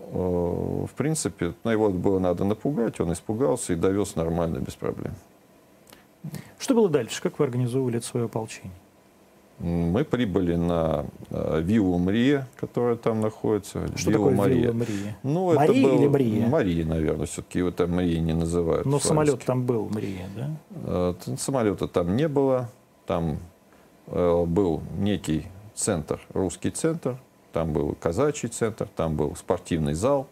[0.88, 5.14] э, в принципе, на его было надо напугать, он испугался и довез нормально, без проблем.
[6.58, 7.22] Что было дальше?
[7.22, 8.72] Как вы организовывали свое ополчение?
[9.60, 13.88] Мы прибыли на э, виллу Мрия, которая там находится.
[13.96, 14.62] Что вилла такое Мария.
[14.62, 15.18] вилла Мрия?
[15.24, 15.98] Ну, Мария это был...
[15.98, 16.46] или Мрия?
[16.46, 18.86] Мария, наверное, все-таки его там Мрия не называют.
[18.86, 20.50] Но самолет там был, Мрия, да?
[20.84, 22.70] Э, самолета там не было.
[23.06, 23.38] Там
[24.06, 27.18] э, был некий центр, русский центр.
[27.52, 30.28] Там был казачий центр, там был спортивный зал.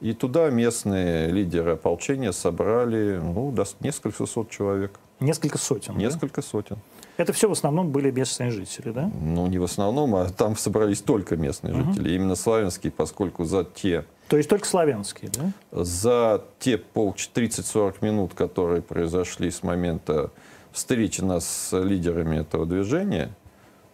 [0.00, 4.98] И туда местные лидеры ополчения собрали ну, несколько сот человек.
[5.20, 5.96] Несколько сотен?
[5.96, 6.46] Несколько да?
[6.46, 6.78] сотен.
[7.16, 9.10] Это все в основном были местные жители, да?
[9.20, 11.92] Ну, не в основном, а там собрались только местные угу.
[11.92, 12.14] жители.
[12.14, 14.04] Именно славянские, поскольку за те...
[14.28, 15.52] То есть только славянские, да?
[15.84, 20.30] За те пол 30-40 минут, которые произошли с момента
[20.72, 23.32] встречи нас с лидерами этого движения,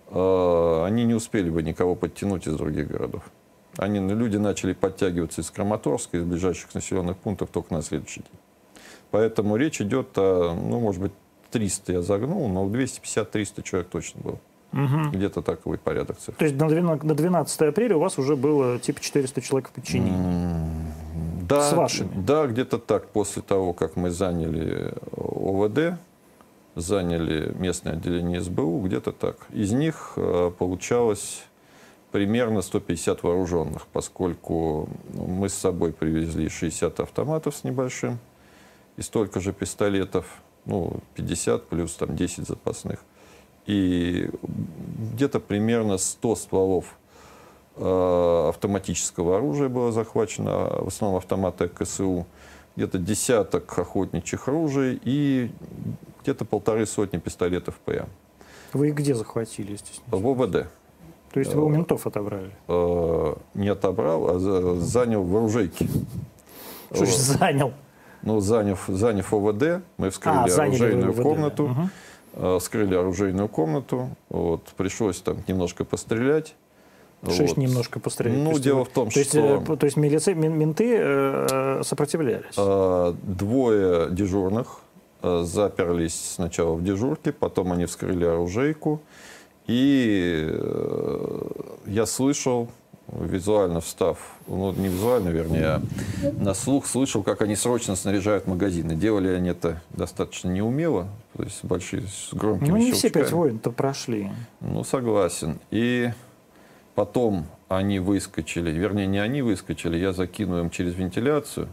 [0.08, 3.22] э, они не успели бы никого подтянуть из других городов.
[3.76, 8.40] Они, люди начали подтягиваться из Краматорска, из ближайших населенных пунктов только на следующий день.
[9.10, 11.12] Поэтому речь идет о, ну, может быть,
[11.50, 14.38] 300 я загнул, но 250-300 человек точно было.
[14.72, 15.10] Угу.
[15.12, 16.36] Где-то такой порядок цифр.
[16.38, 19.72] То есть на 12, на 12 апреля у вас уже было типа 400 человек в
[19.72, 20.12] подчинении?
[21.48, 22.10] Да, С вашими?
[22.14, 23.08] Да, где-то так.
[23.08, 25.98] После того, как мы заняли ОВД,
[26.76, 29.36] заняли местное отделение СБУ, где-то так.
[29.50, 31.42] Из них э, получалось
[32.12, 38.18] примерно 150 вооруженных, поскольку мы с собой привезли 60 автоматов с небольшим
[38.96, 40.26] и столько же пистолетов
[40.64, 43.00] ну, 50 плюс там 10 запасных.
[43.66, 44.30] И
[45.14, 46.96] где-то примерно 100 стволов
[47.76, 52.26] э, автоматического оружия было захвачено, в основном автоматы КСУ,
[52.76, 55.50] где-то десяток охотничьих ружей и
[56.22, 58.08] где-то полторы сотни пистолетов ПМ.
[58.72, 60.16] Вы их где захватили, естественно?
[60.16, 60.68] В ОВД.
[61.32, 62.50] То есть вы у ментов отобрали?
[62.66, 64.38] Э, не отобрал, а
[64.80, 65.88] занял в оружейке.
[66.92, 67.72] Что же занял?
[68.22, 71.22] Ну, заняв, заняв ОВД, мы вскрыли а, оружейную ОВД.
[71.22, 71.90] комнату,
[72.34, 72.58] угу.
[72.58, 76.54] вскрыли оружейную комнату, вот, пришлось там немножко пострелять.
[77.28, 77.56] Что вот.
[77.58, 78.38] немножко пострелять?
[78.38, 79.20] Ну, то дело в том, то что...
[79.20, 82.54] Есть, то есть милиции, менты э, сопротивлялись?
[82.56, 84.80] Двое дежурных
[85.22, 89.02] э, заперлись сначала в дежурке, потом они вскрыли оружейку.
[89.66, 91.40] И э,
[91.86, 92.68] я слышал,
[93.12, 95.82] визуально встав, ну не визуально, вернее, а
[96.38, 98.94] на слух слышал, как они срочно снаряжают магазины.
[98.94, 102.98] Делали они это достаточно неумело, то есть большие, с громкими Ну, не щелчками.
[102.98, 104.30] все пять войн-то прошли.
[104.60, 105.58] Ну, согласен.
[105.70, 106.10] И
[106.94, 111.68] потом они выскочили, вернее, не они выскочили, я закинул им через вентиляцию,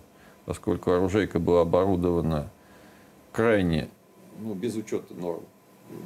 [0.46, 2.50] поскольку оружейка была оборудована
[3.32, 3.90] крайне,
[4.40, 5.42] ну, без учета норм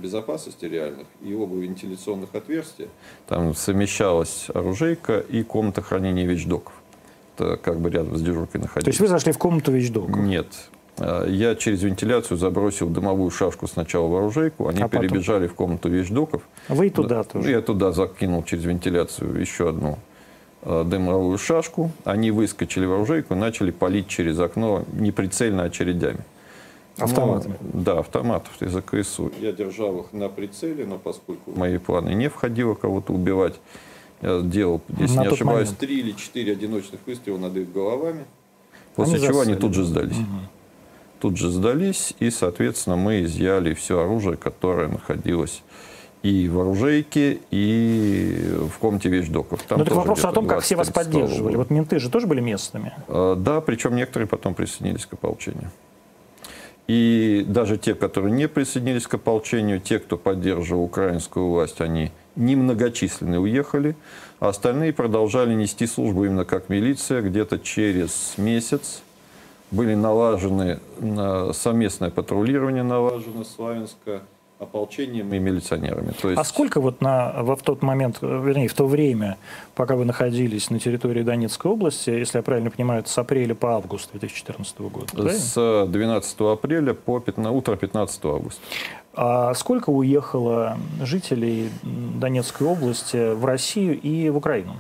[0.02, 2.88] безопасности реальных и оба вентиляционных отверстия.
[3.28, 6.74] Там совмещалась оружейка и комната хранения вещдоков.
[7.38, 8.84] Это как бы рядом с дежуркой находилась.
[8.86, 10.20] То есть вы зашли в комнату вещдока?
[10.20, 10.48] Нет.
[10.98, 15.08] А, Я через вентиляцию забросил дымовую шашку сначала в оружейку, они А потом?
[15.08, 16.44] перебежали в комнату вещдоков.
[16.68, 17.50] Вы и туда Да, тоже?
[17.50, 19.98] Я туда закинул через вентиляцию еще одну
[20.64, 21.92] э, дымовую шашку.
[22.04, 26.20] Они выскочили в оружейку и начали палить через окно неприцельно очередями.
[26.98, 27.56] Автоматами?
[27.62, 29.32] Ну, да, автоматов из АКСУ.
[29.40, 33.60] Я держал их на прицеле, но поскольку в мои планы не входило кого-то убивать,
[34.22, 35.78] я делал, если На не ошибаюсь, момент.
[35.80, 38.26] три или четыре одиночных выстрела над их головами.
[38.96, 39.62] После Они чего они засали.
[39.62, 40.18] тут же сдались.
[41.20, 45.64] Тут же сдались, и, соответственно, мы изъяли все оружие, которое находилось
[46.24, 49.64] и в оружейке, и в комнате вещдоков.
[49.64, 51.54] Там так тоже вопрос о том, как все вас 20-30 стволов поддерживали.
[51.54, 51.58] было.
[51.62, 52.94] Вот менты же тоже были местными.
[53.08, 55.72] Э, Да, причем некоторые потом присоединились к ополчению.
[56.94, 63.40] И даже те, которые не присоединились к ополчению, те, кто поддерживал украинскую власть, они немногочисленные
[63.40, 63.96] уехали,
[64.42, 67.22] а остальные продолжали нести службу именно как милиция.
[67.22, 69.04] Где-то через месяц
[69.72, 74.24] были налажены на- совместное патрулирование налажено Славянска
[74.62, 76.12] ополчением и милиционерами.
[76.12, 79.38] То есть А сколько вот на, во, в тот момент, э, вернее, в то время,
[79.74, 83.76] пока вы находились на территории Донецкой области, если я правильно понимаю, это с апреля по
[83.76, 85.34] август 2014 года, правильно?
[85.34, 88.62] с 12 апреля по 15, утро 15 августа.
[89.14, 94.76] А сколько уехало жителей Донецкой области в Россию и в Украину?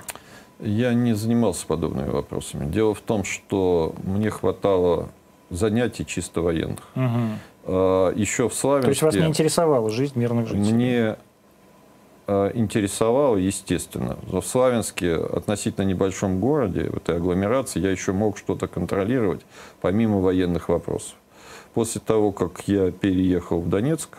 [0.60, 2.72] Я не занимался подобными вопросами.
[2.72, 5.10] Дело в том, что мне хватало
[5.50, 6.88] занятий чисто военных.
[6.96, 7.40] Мгм.
[7.66, 10.74] А, Еще в То есть вас не Славянске интересовала жизнь мирных жителей?
[10.74, 11.16] мне
[12.28, 14.18] а, интересовало, естественно.
[14.32, 19.42] Но в Славянске, относительно небольшом городе, в этой агломерации, я еще мог что-то контролировать,
[19.82, 21.16] помимо военных вопросов.
[21.74, 24.18] После того, как я переехал в Донецк,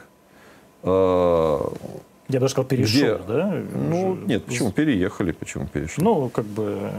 [0.82, 1.72] а,
[2.28, 3.18] Я даже сказал, перешел, Где?
[3.26, 3.62] да?
[3.74, 6.02] ну, нет, почему переехали, почему перешли?
[6.02, 6.90] Ну, как бы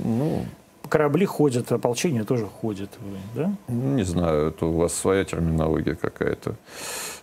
[0.00, 0.44] Ну,
[0.92, 2.90] корабли ходят, ополчение тоже ходит,
[3.34, 3.50] да?
[3.68, 6.54] Не знаю, это у вас своя терминология какая-то.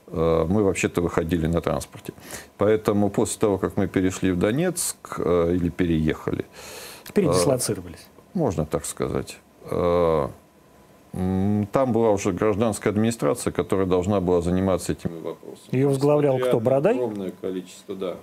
[0.07, 2.13] Э, Мы вообще-то выходили на транспорте.
[2.57, 6.45] Поэтому после того, как мы перешли в Донецк э, или переехали,
[7.13, 8.07] Передислоцировались.
[8.33, 9.37] можно так сказать,
[9.69, 10.27] э,
[11.71, 15.75] там была уже гражданская администрация, которая должна была заниматься этими вопросами.
[15.75, 16.95] Ее возглавлял кто, Бородай?
[16.95, 18.15] Огромное количество, да.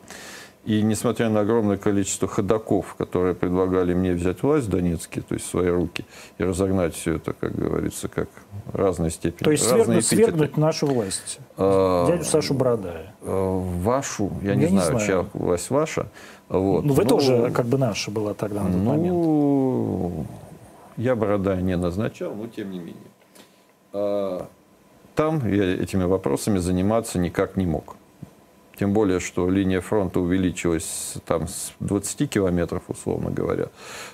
[0.67, 5.47] И несмотря на огромное количество ходаков, которые предлагали мне взять власть в Донецке, то есть
[5.47, 6.05] в свои руки,
[6.39, 8.29] и разогнать все это, как говорится, как
[8.73, 9.45] разной степени.
[9.45, 11.39] То есть свергнуть, свергнуть нашу власть.
[11.57, 13.15] А, Дядю Сашу Бородая.
[13.23, 15.07] э, Вашу, я, Я не не знаю, знаю.
[15.07, 16.09] чья власть ваша.
[16.49, 16.85] Вот.
[16.85, 19.15] Ну, вы Ну, тоже как бы наша была тогда на тот момент.
[19.15, 20.27] Ну,
[20.97, 22.95] я Бородая не назначал, но тем не менее.
[23.93, 24.49] А,
[25.15, 27.95] Там я этими вопросами заниматься никак не мог.
[28.79, 33.69] Тем более, что линия фронта увеличилась там, с 20 километров, условно говоря,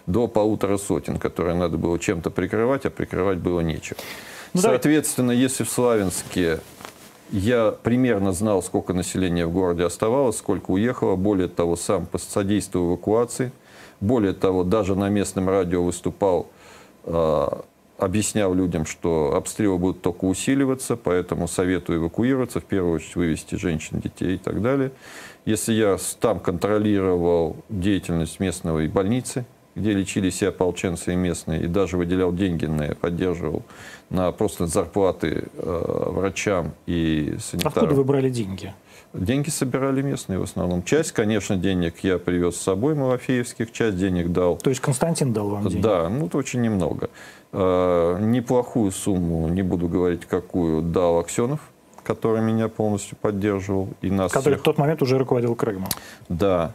[0.07, 3.97] до полутора сотен, которые надо было чем-то прикрывать, а прикрывать было нечем.
[4.55, 6.61] Ну, давай- Соответственно, если в Славянске
[7.31, 11.17] я примерно знал, сколько населения в городе оставалось, сколько уехало.
[11.17, 13.51] Более того, сам содействовал эвакуации.
[14.01, 16.49] Более того, даже на местном радио выступал,
[17.05, 17.47] э,
[18.03, 24.01] объяснял людям, что обстрелы будут только усиливаться, поэтому советую эвакуироваться, в первую очередь вывести женщин,
[24.01, 24.91] детей и так далее.
[25.45, 31.97] Если я там контролировал деятельность местной больницы, где лечились и ополченцы, и местные, и даже
[31.97, 33.63] выделял деньги на, поддерживал
[34.11, 37.79] на просто зарплаты э, врачам и санитарам.
[37.79, 38.75] Откуда вы брали деньги?
[39.15, 40.83] Деньги собирали местные в основном.
[40.83, 44.57] Часть, конечно, денег я привез с собой, Малафеевских, часть денег дал.
[44.57, 45.83] То есть Константин дал вам деньги?
[45.83, 47.11] Да, ну это очень немного.
[47.53, 51.61] Э, неплохую сумму, не буду говорить какую, дал Аксенов,
[52.03, 53.89] который меня полностью поддерживал.
[54.01, 54.61] И нас Который всех.
[54.61, 55.89] в тот момент уже руководил Крымом.
[56.31, 56.73] Да.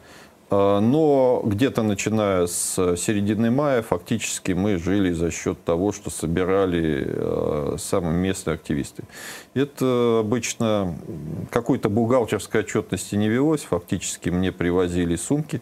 [0.49, 7.05] А, Но где-то начиная с середины мая фактически мы жили за счет того, что собирали
[7.05, 9.03] э, самые местные активисты.
[9.53, 10.97] Это обычно
[11.51, 13.61] какой-то бухгалтерской отчетности не велось.
[13.63, 15.61] Фактически мне привозили сумки,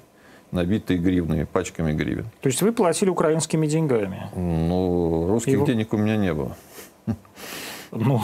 [0.52, 2.26] набитые гривнами, пачками гривен.
[2.42, 4.30] То есть вы платили украинскими деньгами.
[4.36, 6.56] Ну, русских Его- денег у меня не было.
[7.96, 8.22] Ну,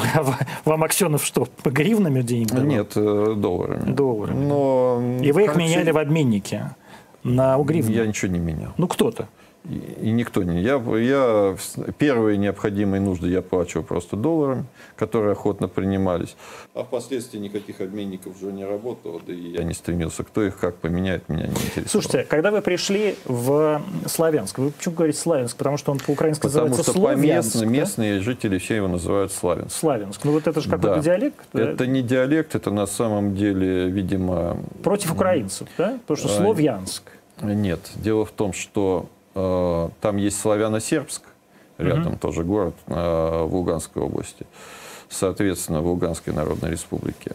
[0.65, 2.65] вам Аксенов что, по гривнами денег давал?
[2.65, 3.91] Нет, э, долларами.
[3.91, 4.45] Долларами.
[4.45, 6.75] Но, И вы их меняли в обменнике
[7.23, 7.91] на гривны?
[7.91, 8.73] Я ничего не менял.
[8.77, 9.27] Ну, кто-то.
[9.69, 10.61] И, никто не.
[10.61, 11.55] Я, я
[11.99, 16.35] первые необходимые нужды я плачу просто долларами, которые охотно принимались.
[16.73, 20.23] А впоследствии никаких обменников уже не работало, да и я не стремился.
[20.23, 21.91] Кто их как поменяет, меня не интересует.
[21.91, 25.55] Слушайте, когда вы пришли в Славянск, вы почему говорите Славянск?
[25.57, 27.59] Потому что он по-украински Потому называется что Словьянск.
[27.59, 29.77] по местные жители все его называют Славянск.
[29.77, 30.21] Славянск.
[30.23, 31.01] Ну вот это же какой-то Да.
[31.01, 31.35] диалект.
[31.53, 31.61] да?
[31.71, 35.99] Это не диалект, это на самом деле, видимо, Против украинцев, да?
[36.07, 37.03] Потому что А, Словьянск.
[37.43, 41.23] Нет, дело в том, что там есть славяно-сербск,
[41.77, 44.45] рядом тоже город э, в Луганской области,
[45.09, 47.31] соответственно, в Луганской Народной Республике.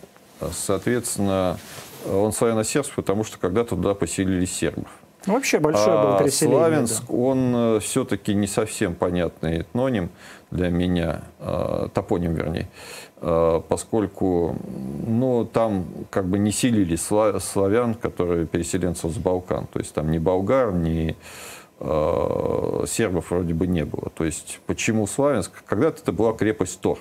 [0.52, 1.58] Соответственно,
[2.04, 4.88] э, он славяно-сербск, потому что когда-то туда поселились сербов.
[5.26, 6.58] Вообще большое было А переселение.
[6.58, 10.10] Славянск, он все-таки не совсем понятный этноним
[10.52, 12.68] для меня, э, топоним вернее,
[13.20, 14.56] э, поскольку
[15.04, 19.66] ну, там как бы не селили сла- славян, которые переселенцев с Балкан.
[19.72, 21.14] То есть там ни болгар, ни э,
[21.78, 24.10] сербов вроде бы не было.
[24.14, 25.62] То есть почему Славянск?
[25.66, 26.98] Когда-то это была крепость Тор.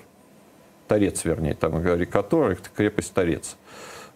[0.88, 3.56] Торец, вернее, там река Тор, это крепость Торец.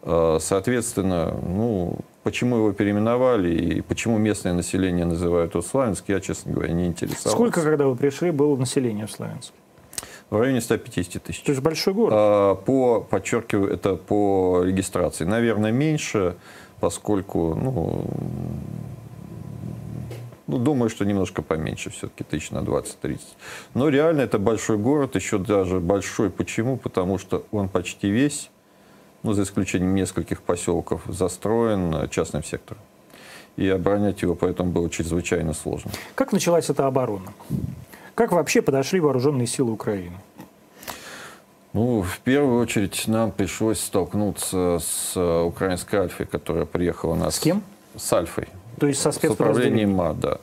[0.02, 6.54] Э, Соответственно, ну, почему его переименовали и почему местное население называют его Славянск, я, честно
[6.54, 7.30] говоря, не интересовался.
[7.30, 9.54] Сколько, когда вы пришли, было населения в Славянске?
[10.30, 11.42] В районе 150 тысяч.
[11.42, 12.14] Это же большой город.
[12.16, 15.26] А, По, подчеркиваю, это по регистрации.
[15.26, 16.36] Наверное, меньше,
[16.80, 18.06] поскольку, ну,
[20.50, 23.20] ну, думаю, что немножко поменьше все-таки, тысяч на 20-30.
[23.76, 26.32] Но реально это большой город, еще даже большой.
[26.32, 26.76] Почему?
[26.76, 28.50] Потому что он почти весь,
[29.22, 32.82] ну, за исключением нескольких поселков, застроен э, частным сектором.
[33.58, 35.92] И оборонять его поэтому было чрезвычайно сложно.
[36.16, 37.32] Как началась эта оборона?
[38.16, 40.18] Как вообще подошли вооруженные силы Украины?
[41.74, 47.36] Ну, в первую очередь нам пришлось столкнуться с э, украинской Альфой, которая приехала нас...
[47.36, 47.62] С кем?
[47.96, 48.48] С Альфой.
[48.80, 49.92] То есть со С управлением спецподразделением?
[49.92, 50.38] МА, да.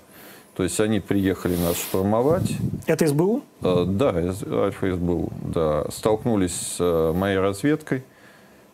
[0.57, 2.51] То есть они приехали нас штурмовать.
[2.87, 3.43] Это СБУ?
[3.63, 5.87] Э, Да, Альфа СБУ, да.
[5.91, 8.05] Столкнулись с э, моей разведкой.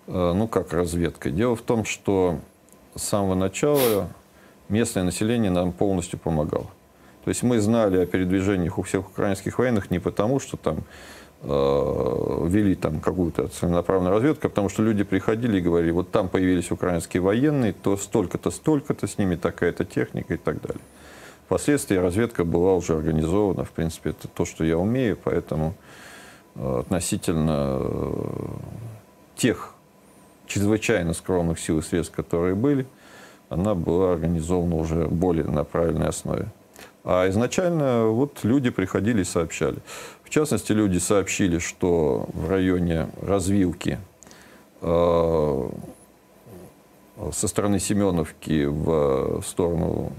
[0.06, 1.32] Э, Ну, как разведкой?
[1.32, 2.38] Дело в том, что
[2.94, 4.08] с самого начала
[4.68, 6.66] местное население нам полностью помогало.
[7.24, 10.78] То есть мы знали о передвижениях у всех украинских военных не потому, что там
[11.44, 17.20] вели там какую-то целенаправленную разведку, потому что люди приходили и говорили, вот там появились украинские
[17.20, 20.82] военные, то столько-то, столько-то, с ними такая-то техника и так далее.
[21.46, 25.74] Впоследствии разведка была уже организована, в принципе, это то, что я умею, поэтому
[26.54, 28.24] э, относительно э,
[29.36, 29.74] тех
[30.46, 32.86] чрезвычайно скромных сил и средств, которые были,
[33.48, 36.48] она была организована уже более на правильной основе.
[37.04, 39.78] А изначально вот люди приходили и сообщали.
[40.32, 43.98] В частности, люди сообщили, что в районе развилки
[44.80, 45.70] э,
[47.32, 50.10] со стороны Семеновки в сторону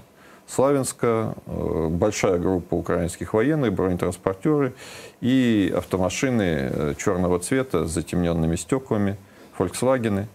[0.46, 4.76] Славянска э, большая группа украинских военных, бронетранспортеры
[5.20, 9.18] и автомашины э, черного цвета с затемненными стеклами,
[9.58, 10.28] Volkswagen,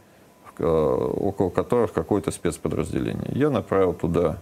[0.58, 3.30] э, около которых какое-то спецподразделение.
[3.32, 4.38] Я направил туда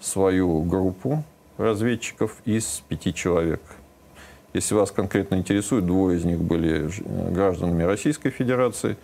[0.00, 1.22] свою группу
[1.56, 3.60] разведчиков из пяти человек.
[4.52, 7.00] Если вас конкретно интересует, двое из них были ж-
[7.30, 8.96] гражданами Российской Федерации,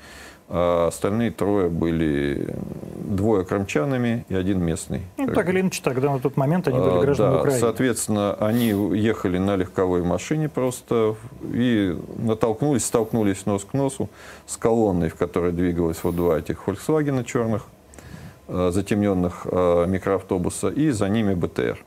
[0.51, 2.55] а остальные трое были
[2.97, 5.03] двое крымчанами и один местный.
[5.17, 7.61] Ну, так или иначе, тогда на тот момент они А, были гражданами да, Украины.
[7.61, 8.69] Соответственно, они
[8.99, 14.09] ехали на легковой машине просто и натолкнулись, столкнулись нос к носу
[14.47, 17.67] с колонной, в которой двигалось вот два этих Volkswagen черных,
[18.49, 21.79] э, затемненных э, микроавтобуса, и за ними БТР.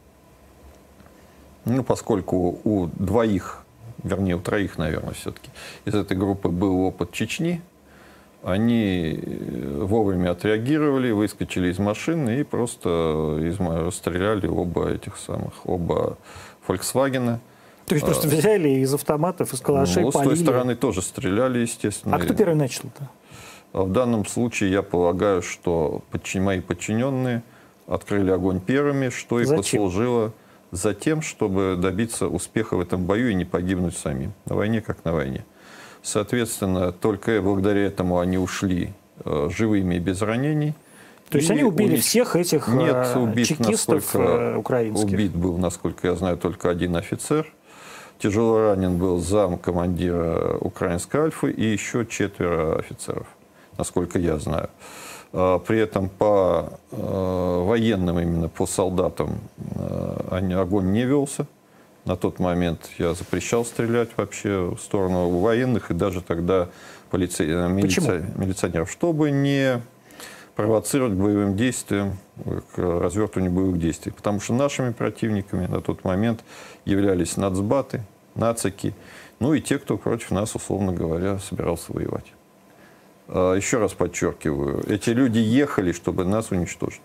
[1.66, 3.64] Ну, поскольку у двоих,
[4.04, 5.50] вернее, у троих, наверное, все-таки,
[5.86, 7.62] из этой группы был опыт Чечни,
[8.44, 15.54] они э, вовремя отреагировали, выскочили из машины и просто из, ма- расстреляли оба этих самых,
[15.66, 16.18] оба
[16.68, 17.38] Volkswagen.
[17.86, 22.16] То есть просто взяли из автоматов, из калашей, Ну, с той стороны тоже стреляли, естественно.
[22.16, 23.10] А кто первый начал-то?
[23.74, 27.44] А В данном случае я полагаю, что подчи- мои подчиненные
[27.88, 29.58] открыли огонь первыми, что и Зачем?
[29.58, 30.32] послужило
[30.72, 34.34] за тем, чтобы добиться успеха в этом бою и не погибнуть самим.
[34.46, 35.46] На войне как на войне.
[36.02, 38.94] Соответственно, только благодаря этому они ушли
[39.24, 40.74] э, живыми и без ранений.
[41.30, 45.06] То есть И они убили унич- всех этих э, Нет, убит, чекистов насколько э, украинских.
[45.06, 47.52] Убит был, насколько я знаю, только один офицер.
[48.20, 53.28] Тяжело ранен был зам командира украинской Альфы и еще четверо офицеров,
[53.78, 54.70] насколько я знаю.
[55.34, 59.40] А, При этом по э, военным, именно по солдатам,
[59.76, 61.48] э, огонь не велся.
[62.04, 66.70] На тот момент я запрещал стрелять вообще в сторону военных и даже тогда
[67.10, 69.82] полицей, э, милиция, милиционеров, чтобы не
[70.56, 72.18] провоцировать к боевым действиям,
[72.76, 74.12] к развертыванию боевых действий.
[74.12, 76.44] Потому что нашими противниками на тот момент
[76.84, 78.04] являлись нацбаты,
[78.36, 78.94] нацики,
[79.40, 82.26] ну и те, кто против нас, условно говоря, собирался воевать.
[83.34, 87.02] А, еще раз подчеркиваю, эти люди ехали, чтобы нас уничтожить.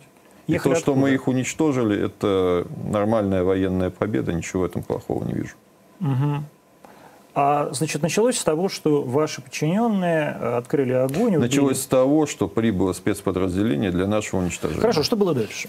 [0.49, 0.81] Ехали и то, откуда?
[0.81, 5.55] что мы их уничтожили, это нормальная военная победа, ничего в этом плохого не вижу.
[6.01, 6.45] Угу.
[7.35, 11.37] А, значит, началось с того, что ваши подчиненные открыли огонь.
[11.37, 11.37] Убили...
[11.37, 14.81] Началось с того, что прибыло спецподразделение для нашего уничтожения.
[14.81, 15.69] Хорошо, что было дальше?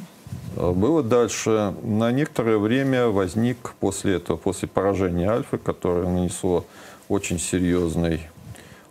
[0.56, 1.76] А, было дальше.
[1.84, 6.66] На некоторое время возник после этого, после поражения Альфы, которое нанесло
[7.10, 8.22] очень серьезный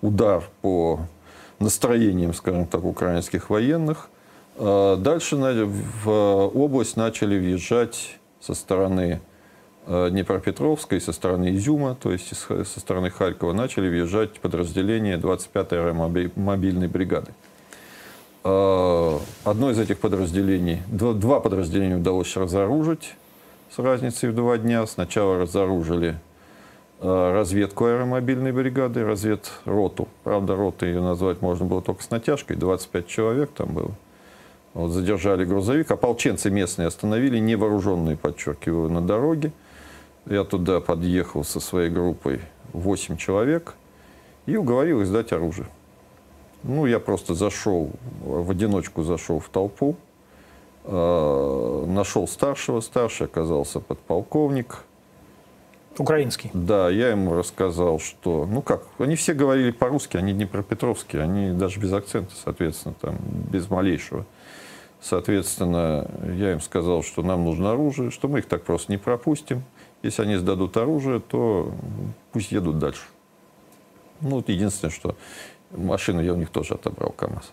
[0.00, 1.00] удар по
[1.58, 4.08] настроениям, скажем так, украинских военных,
[4.58, 9.20] а дальше в область начали въезжать со стороны
[9.86, 16.30] э, Днепропетровска и со стороны Изюма, то есть со стороны Харькова, начали въезжать подразделения 25-й
[16.36, 17.32] мобильной бригады.
[18.48, 23.14] А, одно из этих подразделений, два подразделения удалось разоружить
[23.74, 24.86] с разницей в два дня.
[24.86, 26.16] Сначала разоружили
[27.00, 30.08] разведку аэромобильной бригады, разведроту.
[30.24, 33.92] Правда, роты ее назвать можно было только с натяжкой, 25 человек там было.
[34.76, 35.90] Вот, задержали грузовик.
[35.90, 39.52] Ополченцы местные остановили, невооруженные, подчеркиваю, на дороге.
[40.26, 42.40] Я туда подъехал со своей группой
[42.74, 43.74] 8 человек
[44.44, 45.66] и уговорил их сдать оружие.
[46.62, 47.90] Ну, я просто зашел,
[48.22, 49.96] в одиночку зашел в толпу,
[50.84, 54.84] э, нашел старшего, старший оказался подполковник.
[55.98, 56.50] Украинский?
[56.52, 61.80] Да, я ему рассказал, что, ну как, они все говорили по-русски, они днепропетровские, они даже
[61.80, 63.16] без акцента, соответственно, там,
[63.50, 64.26] без малейшего.
[65.00, 69.62] Соответственно, я им сказал, что нам нужно оружие, что мы их так просто не пропустим.
[70.02, 71.72] Если они сдадут оружие, то
[72.32, 73.02] пусть едут дальше.
[74.20, 75.16] Ну, вот единственное, что
[75.70, 77.52] машину я у них тоже отобрал, КАМАЗ.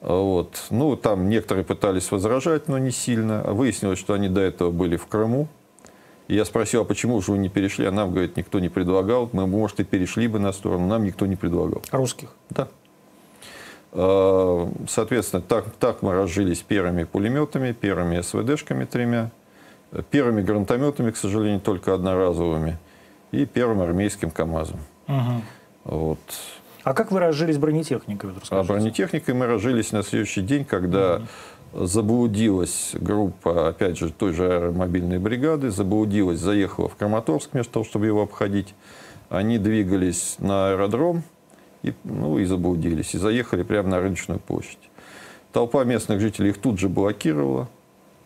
[0.00, 0.66] Вот.
[0.70, 3.42] Ну, там некоторые пытались возражать, но не сильно.
[3.42, 5.48] Выяснилось, что они до этого были в Крыму.
[6.32, 7.84] И я спросил, а почему же вы не перешли?
[7.84, 9.28] А нам, говорит, никто не предлагал.
[9.34, 11.82] Мы, может, и перешли бы на сторону, нам никто не предлагал.
[11.90, 12.30] Русских?
[12.48, 12.68] Да.
[13.92, 19.30] Э, соответственно, так, так мы разжились первыми пулеметами, первыми СВДшками тремя,
[20.10, 22.78] первыми гранатометами, к сожалению, только одноразовыми,
[23.30, 24.80] и первым армейским КАМАЗом.
[25.08, 25.42] Угу.
[25.84, 26.20] Вот.
[26.82, 28.30] А как вы разжились бронетехникой?
[28.30, 31.26] Вот а бронетехникой мы разжились на следующий день, когда угу.
[31.72, 38.06] Заблудилась группа, опять же, той же аэромобильной бригады, заблудилась, заехала в Краматорск вместо того, чтобы
[38.06, 38.74] его обходить.
[39.28, 41.22] Они двигались на аэродром,
[41.82, 44.78] и, ну, и заблудились, и заехали прямо на рыночную площадь.
[45.52, 47.68] Толпа местных жителей их тут же блокировала.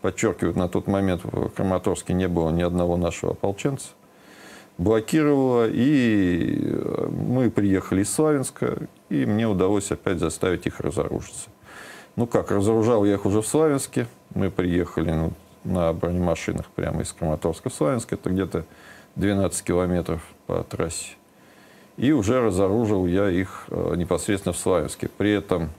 [0.01, 3.89] Подчеркивают, на тот момент в Краматорске не было ни одного нашего ополченца.
[4.77, 11.49] Блокировала, и э, мы приехали из Славянска, и мне удалось опять заставить их разоружиться.
[12.17, 14.07] Ну как, разоружал я их уже в Славянске.
[14.35, 15.31] Мы приехали ну,
[15.63, 18.11] на бронемашинах прямо из Краматорска в Славянск.
[18.11, 18.65] Это где-то
[19.15, 21.15] 12 километров по трассе
[21.97, 25.09] и уже разоружил я их э, непосредственно в Славянске.
[25.09, 25.71] При этом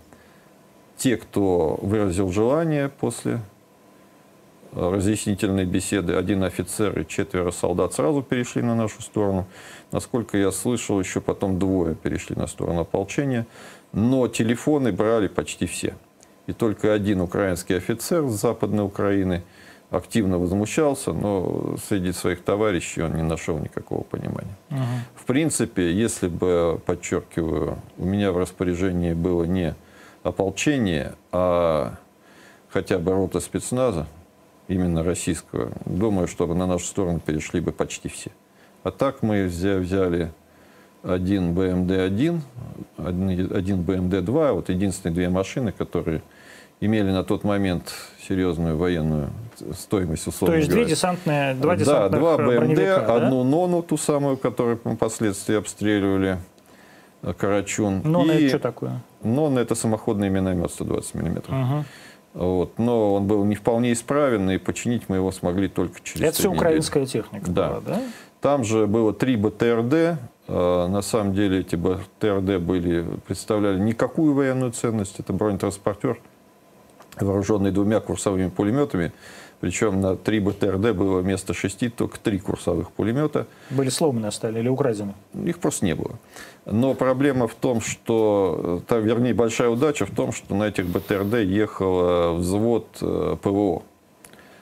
[0.96, 3.40] те, кто выразил желание после
[4.72, 9.46] э, разъяснительной беседы, один офицер и четверо солдат сразу перешли на нашу сторону.
[9.92, 13.46] Насколько я слышал, еще потом двое перешли на сторону ополчения.
[13.92, 15.94] Но телефоны брали почти все.
[16.48, 19.42] И только один украинский офицер с Западной Украины–
[19.90, 24.56] активно возмущался, но среди своих товарищей он не нашел никакого понимания.
[24.70, 24.78] Угу.
[25.16, 29.74] В принципе, если бы, подчеркиваю, у меня в распоряжении было не
[30.22, 31.94] ополчение, а
[32.68, 34.06] хотя бы рота спецназа,
[34.68, 38.30] именно российского, думаю, чтобы на нашу сторону перешли бы почти все.
[38.82, 40.30] А так мы взяли
[41.02, 42.40] один БМД-1,
[42.98, 46.20] один БМД-2, вот единственные две машины, которые
[46.80, 47.94] имели на тот момент
[48.28, 49.30] серьезную военную
[49.74, 50.84] стоимость, условно То есть говоря.
[50.84, 53.16] две десантные, два десантных Да, два БМД, да?
[53.16, 56.38] одну НОНу, ту самую, которую мы впоследствии обстреливали,
[57.22, 58.02] э, Карачун.
[58.04, 59.00] НОНа это что такое?
[59.22, 61.54] НОН это самоходный миномет 120 миллиметров.
[61.54, 61.84] Угу.
[62.34, 62.78] Вот.
[62.78, 66.50] Но он был не вполне исправен, и починить мы его смогли только через Это все
[66.50, 67.68] украинская техника да.
[67.68, 68.02] была, да?
[68.40, 70.18] Там же было три БТРД.
[70.48, 75.18] Э, на самом деле эти БТРД были, представляли никакую военную ценность.
[75.18, 76.20] Это бронетранспортер
[77.22, 79.12] вооруженный двумя курсовыми пулеметами.
[79.60, 83.48] Причем на 3 БТРД было вместо шести только три курсовых пулемета.
[83.70, 85.14] Были сломаны остались или украдены?
[85.34, 86.12] Их просто не было.
[86.64, 91.38] Но проблема в том, что, там, вернее, большая удача в том, что на этих БТРД
[91.38, 93.82] ехал взвод э, ПВО.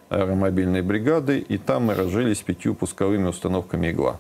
[0.09, 4.19] аэромобильной бригады, и там мы разжились пятью пусковыми установками «Игла»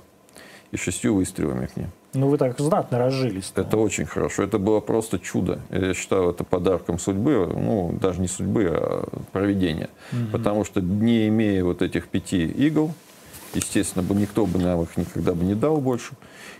[0.72, 1.90] и шестью выстрелами к ним.
[2.16, 3.52] Ну, вы так знатно разжились.
[3.54, 3.62] -то.
[3.62, 4.42] Это очень хорошо.
[4.42, 5.58] Это было просто чудо.
[5.70, 9.88] Я считаю это подарком судьбы, ну, даже не судьбы, а проведения.
[10.12, 10.30] Угу.
[10.32, 12.92] Потому что не имея вот этих пяти игл,
[13.54, 16.14] естественно, бы никто бы нам их никогда бы не дал больше,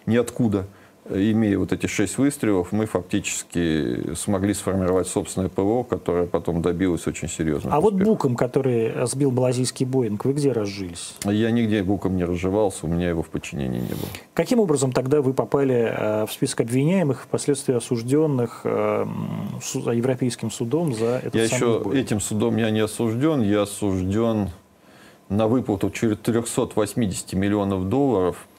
[0.07, 0.66] ниоткуда
[1.11, 7.28] имея вот эти шесть выстрелов, мы фактически смогли сформировать собственное ПВО, которое потом добилось очень
[7.28, 7.72] серьезно.
[7.72, 7.96] А успеха.
[7.96, 11.14] вот буком, который сбил малазийский Боинг, вы где разжились?
[11.24, 14.09] Я нигде буком не разживался, у меня его в подчинении не было.
[14.34, 19.07] Каким образом тогда вы попали э, в список обвиняемых, впоследствии осужденных э,
[19.74, 21.94] Европейским судом за это Я еще Боинг?
[21.94, 24.50] этим судом я не осужден, я осужден
[25.28, 28.46] на выплату 480 миллионов долларов–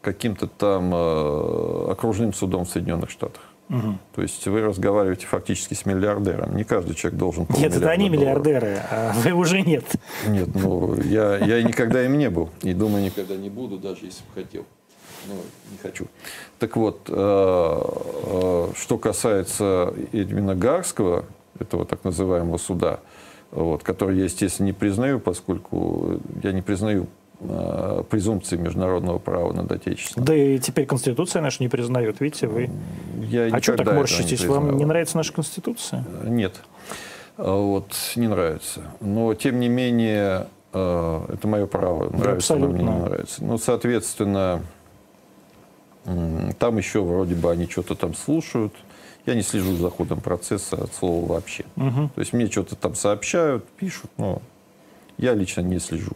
[0.00, 3.42] каким-то там э, окружным судом в Соединенных Штатах.
[3.70, 3.98] Угу.
[4.14, 6.56] То есть вы разговариваете фактически с миллиардером.
[6.56, 9.84] Не каждый человек должен Нет, это они миллиардеры, а вы уже нет.
[10.26, 12.48] Нет, ну я, я никогда им не был.
[12.62, 14.64] И думаю, никогда не буду, даже если бы хотел.
[15.26, 15.34] Но
[15.70, 16.06] не хочу.
[16.58, 21.26] Так вот, э, э, что касается именно Гарского,
[21.58, 23.00] этого так называемого суда,
[23.50, 27.06] вот, который я, естественно, не признаю, поскольку я не признаю
[28.10, 30.24] презумпции международного права над Отечеством.
[30.24, 32.68] Да и теперь Конституция наша не признает, видите, вы...
[33.28, 34.40] Я а что так морщитесь?
[34.40, 36.04] Не Вам не нравится наша Конституция?
[36.22, 36.56] Э, нет,
[37.36, 38.82] э, вот не нравится.
[39.00, 43.44] Но, тем не менее, это мое право, нравится да, мне не нравится.
[43.44, 44.60] Ну, соответственно,
[46.58, 48.74] там еще вроде бы они что-то там слушают.
[49.26, 51.64] Я не слежу за ходом процесса от слова вообще.
[51.76, 52.10] Угу.
[52.14, 54.40] То есть мне что-то там сообщают, пишут, но
[55.18, 56.12] я лично не слежу.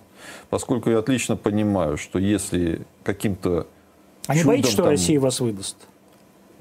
[0.50, 3.66] Поскольку я отлично понимаю, что если каким-то
[4.26, 5.76] А не боитесь, что там, Россия вас выдаст?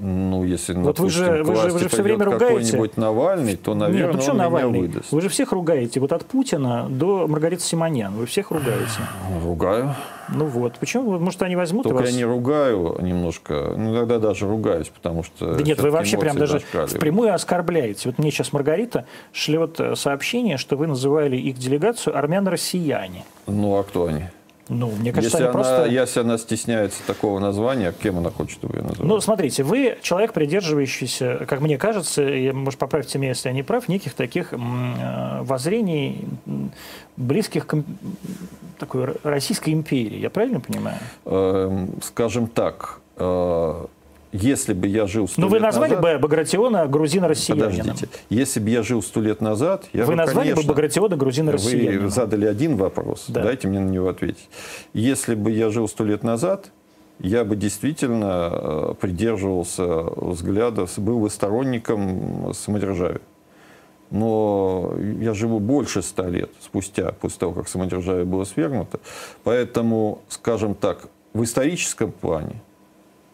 [0.04, 2.46] Ну, если, вот допустим, вы же, вы же, вы же все время ругаете.
[2.48, 4.72] какой-нибудь Навальный, то, наверное, Нет, ну что он Навальный?
[4.72, 5.12] меня выдаст.
[5.12, 6.00] Вы же всех ругаете.
[6.00, 8.12] Вот от Путина до Маргариты Симоньян.
[8.16, 9.00] Вы всех ругаете.
[9.44, 9.94] Ругаю.
[10.30, 10.74] Ну вот.
[10.80, 11.20] Почему?
[11.20, 12.10] Может, они возьмут Только вас...
[12.10, 13.76] я не ругаю немножко.
[13.78, 15.54] Ну, иногда даже ругаюсь, потому что...
[15.54, 18.10] Да нет, вы вообще прям даже впрямую оскорбляете.
[18.10, 23.24] Вот мне сейчас Маргарита шлет э, сообщение, что вы называли их делегацию армян-россияне.
[23.46, 24.24] Ну, а кто они?
[24.72, 25.86] Ну, мне кажется, если, она, просто...
[25.86, 29.08] если она стесняется такого названия, кем она хочет, чтобы ее назвали?
[29.08, 33.64] Ну, смотрите, вы человек, придерживающийся, как мне кажется, и, может, поправьте меня, если я не
[33.64, 34.58] прав, неких таких э,
[35.42, 36.26] воззрений,
[37.18, 37.84] близких к
[38.80, 40.20] такой Российской империи.
[40.20, 40.98] Я правильно понимаю?
[41.26, 43.86] Э, скажем так, э,
[44.32, 47.72] если бы я жил сто Ну, вы назвали назад, бы Багратиона грузино-россиянином?
[47.72, 48.08] Подождите.
[48.30, 49.86] Если бы я жил сто лет назад...
[49.94, 52.06] Я вы бы, назвали конечно, бы Багратиона грузино-россиянином?
[52.06, 53.44] Вы задали один вопрос, да.
[53.44, 54.50] дайте мне на него ответить.
[54.94, 56.72] Если бы я жил сто лет назад,
[57.20, 63.22] я бы действительно э, придерживался взгляда, был бы сторонником самодержавия.
[64.12, 69.00] Но я живу больше ста лет спустя, после того, как самодержавие было свергнуто.
[69.44, 72.62] Поэтому, скажем так, в историческом плане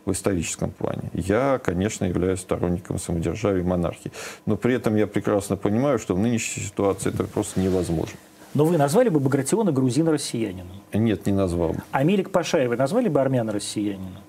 [0.07, 1.03] в историческом плане.
[1.13, 4.11] Я, конечно, являюсь сторонником самодержавия и монархии.
[4.45, 8.17] Но при этом я прекрасно понимаю, что в нынешней ситуации это просто невозможно.
[8.53, 10.67] Но вы назвали бы Багратиона грузин-россиянином?
[10.93, 11.79] Нет, не назвал бы.
[11.91, 14.23] А Мелик Пашаева назвали бы армян-россиянином?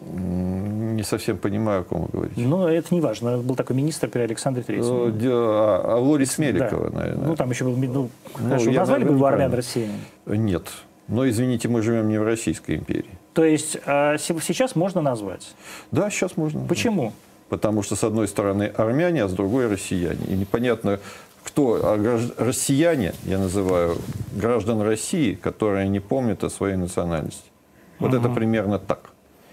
[0.00, 2.40] Не совсем понимаю, о ком вы говорите.
[2.40, 3.38] Ну, это не важно.
[3.38, 4.84] Был такой министр при Александре Третьем.
[4.84, 6.98] Э, а, а Лорис Меликова, да.
[6.98, 7.28] наверное.
[7.28, 7.76] Ну, там еще был...
[7.76, 10.00] Ну, ну хорошо, назвали бы его армян-россиянин?
[10.26, 10.66] Нет.
[11.06, 13.18] Но, извините, мы живем не в Российской империи.
[13.34, 15.54] То есть э, сейчас можно назвать?
[15.90, 16.66] Да, сейчас можно.
[16.66, 17.12] Почему?
[17.48, 20.24] Потому что с одной стороны армяне, а с другой россияне.
[20.28, 21.00] И непонятно,
[21.42, 23.96] кто а россияне, я называю,
[24.34, 27.50] граждан России, которые не помнят о своей национальности.
[27.98, 28.18] Вот угу.
[28.18, 29.10] это примерно так.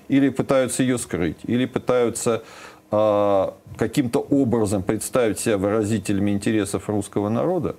[0.08, 2.44] Или пытаются ее скрыть, или пытаются
[2.92, 7.76] э, каким-то образом представить себя выразителями интересов русского народа,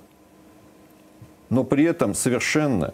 [1.49, 2.93] но при этом совершенно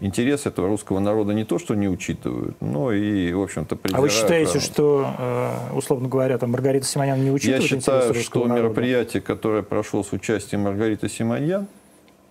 [0.00, 3.78] интерес этого русского народа не то, что не учитывают, но и, в общем-то.
[3.92, 4.64] А вы считаете, право.
[4.64, 8.62] что, э, условно говоря, там Маргарита Симоньян не учитывает Я считаю, что народа?
[8.62, 11.66] мероприятие, которое прошло с участием Маргариты Симоньян,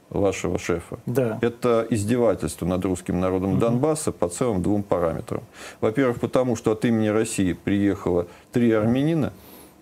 [0.09, 1.37] вашего шефа, да.
[1.41, 3.59] это издевательство над русским народом угу.
[3.59, 5.43] Донбасса по целым двум параметрам.
[5.81, 9.33] Во-первых, потому что от имени России приехало три армянина.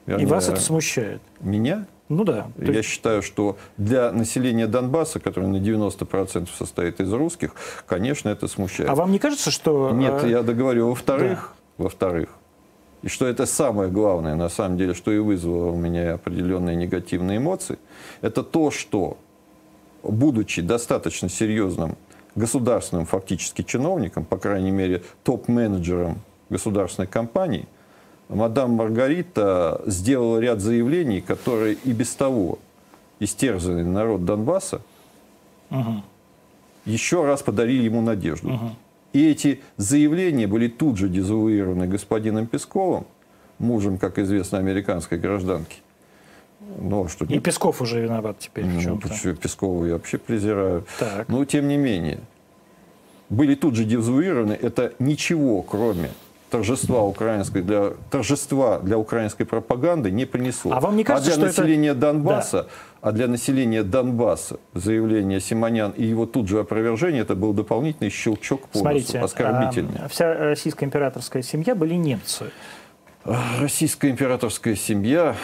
[0.06, 1.22] Вернее, И вас это смущает?
[1.42, 1.86] Меня?
[2.08, 2.48] Ну да.
[2.58, 2.90] Я есть...
[2.90, 7.54] считаю, что для населения Донбасса, которое на 90% состоит из русских,
[7.88, 8.90] конечно, это смущает.
[8.90, 9.92] А вам не кажется, что...
[9.92, 10.90] Нет, э, я договорю.
[10.90, 11.84] Во-вторых, да.
[11.84, 12.30] во-вторых,
[13.02, 17.38] и что это самое главное, на самом деле, что и вызвало у меня определенные негативные
[17.38, 17.78] эмоции,
[18.22, 19.18] это то, что,
[20.02, 21.98] будучи достаточно серьезным
[22.36, 27.68] государственным фактически чиновником, по крайней мере, топ-менеджером государственной компании,
[28.30, 32.60] мадам Маргарита сделала ряд заявлений, которые и без того
[33.20, 34.82] истерзанный народ Донбасса
[35.70, 36.04] угу.
[36.86, 38.54] еще раз подарили ему надежду.
[38.54, 38.70] Угу.
[39.14, 43.06] И эти заявления были тут же дезавуированы господином Песковым,
[43.60, 45.78] мужем, как известно, американской гражданки.
[46.80, 49.10] Но что и Песков уже виноват теперь в чем-то.
[49.24, 50.86] Ну, Пескова я вообще презираю.
[51.00, 51.30] Так.
[51.30, 52.20] Но тем не менее,
[53.30, 54.54] были тут же дезавуированы.
[54.54, 56.10] Это ничего, кроме
[56.56, 60.72] торжества украинской для торжества для украинской пропаганды не принесло.
[60.72, 62.00] А вам не кажется, а для что населения это...
[62.00, 62.70] Донбасса, да.
[63.02, 68.70] а для населения Донбасса заявление Симонян и его тут же опровержение это был дополнительный щелчок
[68.70, 70.00] по Смотрите, носу, оскорбительный.
[70.06, 72.46] А, вся российская императорская семья были немцы.
[73.60, 75.36] Российская императорская семья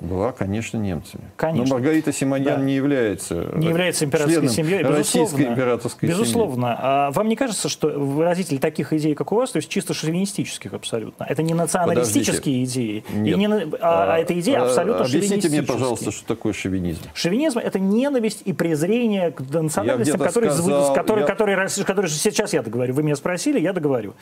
[0.00, 1.24] была, конечно, немцами.
[1.36, 1.64] Конечно.
[1.64, 2.64] Но Маргарита Симоньян да.
[2.64, 4.98] не является Не является императорской семьей, безусловно.
[4.98, 6.66] Российской императорской безусловно.
[6.68, 6.76] Семьи.
[6.80, 10.72] А вам не кажется, что выразитель таких идей, как у вас, то есть чисто шовинистических
[10.72, 12.98] абсолютно, это не националистические Подождите.
[13.00, 13.36] идеи, Нет.
[13.36, 13.46] И не,
[13.80, 17.00] а, а это идеи а, абсолютно Объясните мне, пожалуйста, что такое шовинизм.
[17.14, 21.26] Шовинизм– это ненависть и презрение к национальностям, которые, сказал, которые, я...
[21.26, 24.14] которые, которые, сейчас я договорю, вы меня спросили, я договорю,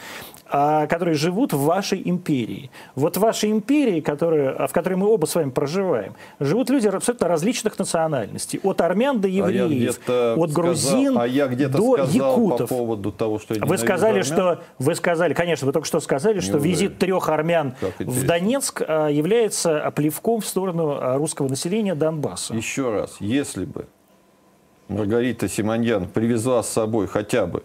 [0.47, 2.71] а, которые живут в вашей империи.
[2.95, 7.29] Вот в вашей империи, которая, в которой мы оба с вами проживаем, живут люди абсолютно
[7.29, 8.61] различных национальностей.
[8.63, 12.69] От армян до а евреев, а от грузин сказал, а я до якутов.
[12.69, 14.25] по поводу того, что Вы сказали, армян?
[14.25, 16.71] что вы сказали, конечно, вы только что сказали, что Неужели?
[16.71, 22.55] визит трех армян в Донецк а, является оплевком в сторону а, русского населения Донбасса.
[22.55, 23.87] Еще раз, если бы
[24.89, 27.65] Маргарита Симоньян привезла с собой хотя бы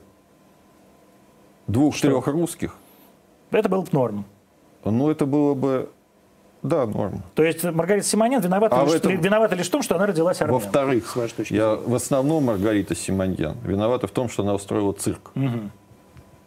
[1.67, 2.75] двух-трех русских,
[3.51, 4.25] это был бы норм.
[4.83, 5.89] Ну, это было бы
[6.63, 7.23] да, норм.
[7.33, 9.19] То есть Маргарита Симоньян виновата, а лишь, этом...
[9.19, 10.65] виновата лишь в том, что она родилась армянкой?
[10.65, 11.17] Во-вторых,
[11.49, 15.31] я, в основном Маргарита Симоньян виновата в том, что она устроила цирк.
[15.35, 15.71] Угу.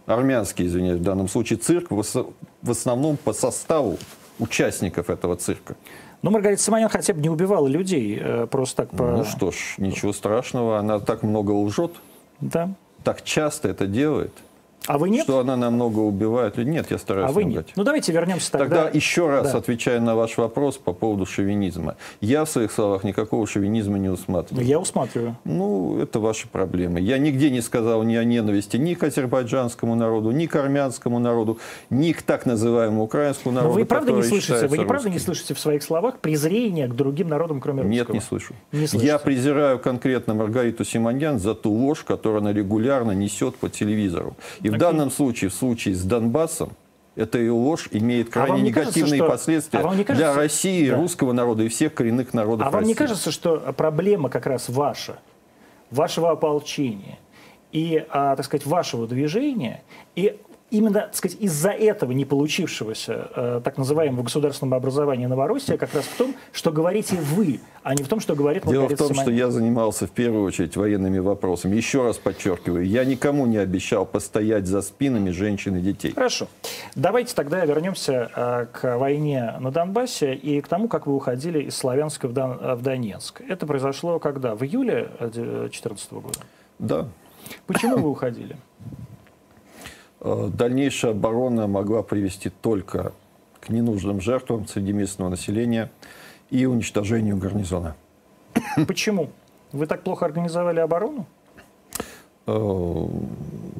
[0.06, 3.98] Армянский, извиняюсь, в данном случае цирк, в основном по составу
[4.38, 5.76] участников этого цирка.
[6.22, 9.04] Но Маргарита Симоньян хотя бы не убивала людей, э, просто так по...
[9.04, 11.92] Ну что ж, ничего страшного, она так много лжет,
[12.40, 12.70] да.
[13.02, 14.32] так часто это делает.
[14.86, 15.24] А вы нет?
[15.24, 16.74] Что она намного убивает людей.
[16.74, 17.68] Нет, я стараюсь А вы нет?
[17.74, 18.84] Ну давайте вернемся тогда.
[18.84, 19.58] Тогда еще раз да.
[19.58, 21.96] отвечая на ваш вопрос по поводу шовинизма.
[22.20, 24.66] Я в своих словах никакого шовинизма не усматриваю.
[24.66, 25.36] Я усматриваю.
[25.44, 27.00] Ну, это ваши проблемы.
[27.00, 31.58] Я нигде не сказал ни о ненависти ни к азербайджанскому народу, ни к армянскому народу,
[31.88, 33.74] ни к так называемому украинскому народу.
[33.74, 36.94] Но вы правда не слышите, вы не правда не слышите в своих словах презрения к
[36.94, 37.94] другим народам, кроме русского?
[37.94, 38.54] Нет, не слышу.
[38.72, 44.36] Не я презираю конкретно Маргариту Симоньян за ту ложь, которую она регулярно несет по телевизору.
[44.60, 46.70] И в данном случае, в случае с Донбассом,
[47.16, 50.96] эта ее ложь имеет а крайне а негативные кажется, последствия а кажется, для России, да.
[50.96, 52.88] русского народа и всех коренных народов А вам России.
[52.88, 55.18] не кажется, что проблема как раз ваша,
[55.90, 57.18] вашего ополчения
[57.70, 59.82] и, а, так сказать, вашего движения,
[60.16, 60.40] и
[60.70, 66.04] именно, так сказать, из-за этого не получившегося э, так называемого государственного образования Новороссия как раз
[66.04, 69.22] в том, что говорите вы, а не в том, что говорит Дело в том, Симоньян.
[69.22, 71.76] что я занимался в первую очередь военными вопросами.
[71.76, 76.12] Еще раз подчеркиваю, я никому не обещал постоять за спинами женщин и детей.
[76.12, 76.48] Хорошо.
[76.94, 81.76] Давайте тогда вернемся э, к войне на Донбассе и к тому, как вы уходили из
[81.76, 83.42] Славянска в, Дон, в Донецк.
[83.48, 84.54] Это произошло когда?
[84.54, 86.38] В июле 2014 года?
[86.78, 87.08] Да.
[87.66, 88.56] Почему вы уходили?
[90.24, 93.12] Э, дальнейшая оборона могла привести только
[93.60, 95.90] к ненужным жертвам среди местного населения
[96.50, 97.94] и уничтожению гарнизона.
[98.88, 99.30] Почему?
[99.72, 101.26] Вы так плохо организовали оборону?
[102.46, 103.06] Э,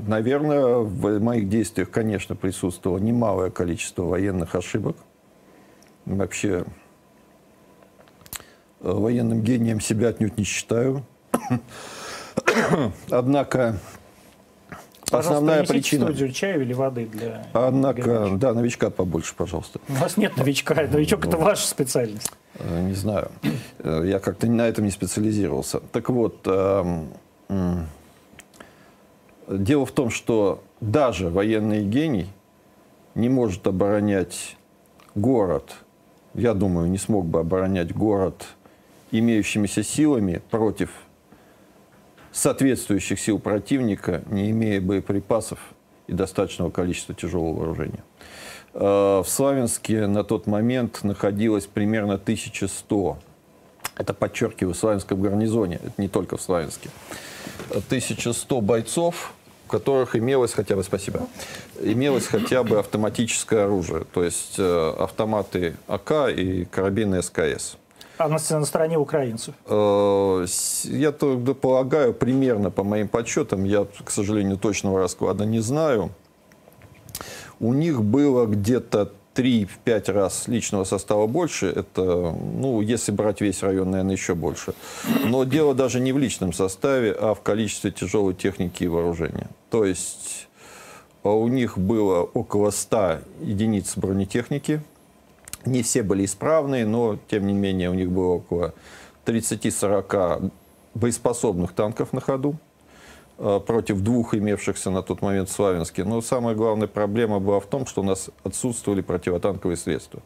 [0.07, 4.97] наверное, в моих действиях, конечно, присутствовало немалое количество военных ошибок.
[6.05, 6.65] Вообще,
[8.81, 11.05] э, военным гением себя отнюдь не считаю.
[13.11, 13.79] Однако
[15.19, 16.07] Основная причина.
[16.07, 18.39] студию чая или воды для Однако, горячего.
[18.39, 19.81] да, новичка побольше, пожалуйста.
[19.89, 22.31] У вас нет новичка, новичок это ваша специальность.
[22.59, 23.31] Э, не знаю,
[23.79, 25.81] э, я как-то на этом не специализировался.
[25.93, 27.09] Так вот, эм,
[29.49, 32.29] дело в том, что даже военный гений
[33.15, 34.57] не может оборонять
[35.15, 35.75] город,
[36.35, 38.47] я думаю, не смог бы оборонять город
[39.11, 40.91] имеющимися силами против
[42.35, 45.59] соответствующих сил противника, не имея боеприпасов
[46.09, 48.03] и достаточного количества тяжелого вооружения.
[48.75, 53.19] Э, в Славянске на тот момент находилось примерно 1100.
[53.97, 56.91] Это подчеркиваю, в Славянском гарнизоне, это не только в Славянске.
[57.71, 59.33] 1100 бойцов,
[59.67, 61.29] у которых имелось хотя бы, спасибо,
[61.81, 67.77] имелось хотя бы автоматическое оружие, то есть э, автоматы АК и карабины СКС.
[68.19, 69.55] А на, на стороне украинцев?
[69.67, 70.47] Э,
[70.85, 76.11] я тогда полагаю, примерно по моим подсчетам, я, к сожалению, точного расклада не знаю,
[77.61, 83.91] у них было где-то 3-5 раз личного состава больше, это, ну, если брать весь район,
[83.91, 84.75] наверное, еще больше.
[85.25, 89.49] Но дело даже не в личном составе, а в количестве тяжелой техники и вооружения.
[89.71, 90.49] То есть
[91.25, 94.83] а у них было около 100 единиц бронетехники.
[95.67, 98.75] Не все были исправные, но, тем не менее, у них было около
[99.27, 100.51] 30-40
[100.95, 102.57] боеспособных танков на ходу.
[103.37, 106.05] Э, против двух имевшихся на тот момент в Славянске.
[106.05, 110.21] Но самая главная проблема была в том, что у нас отсутствовали противотанковые средства.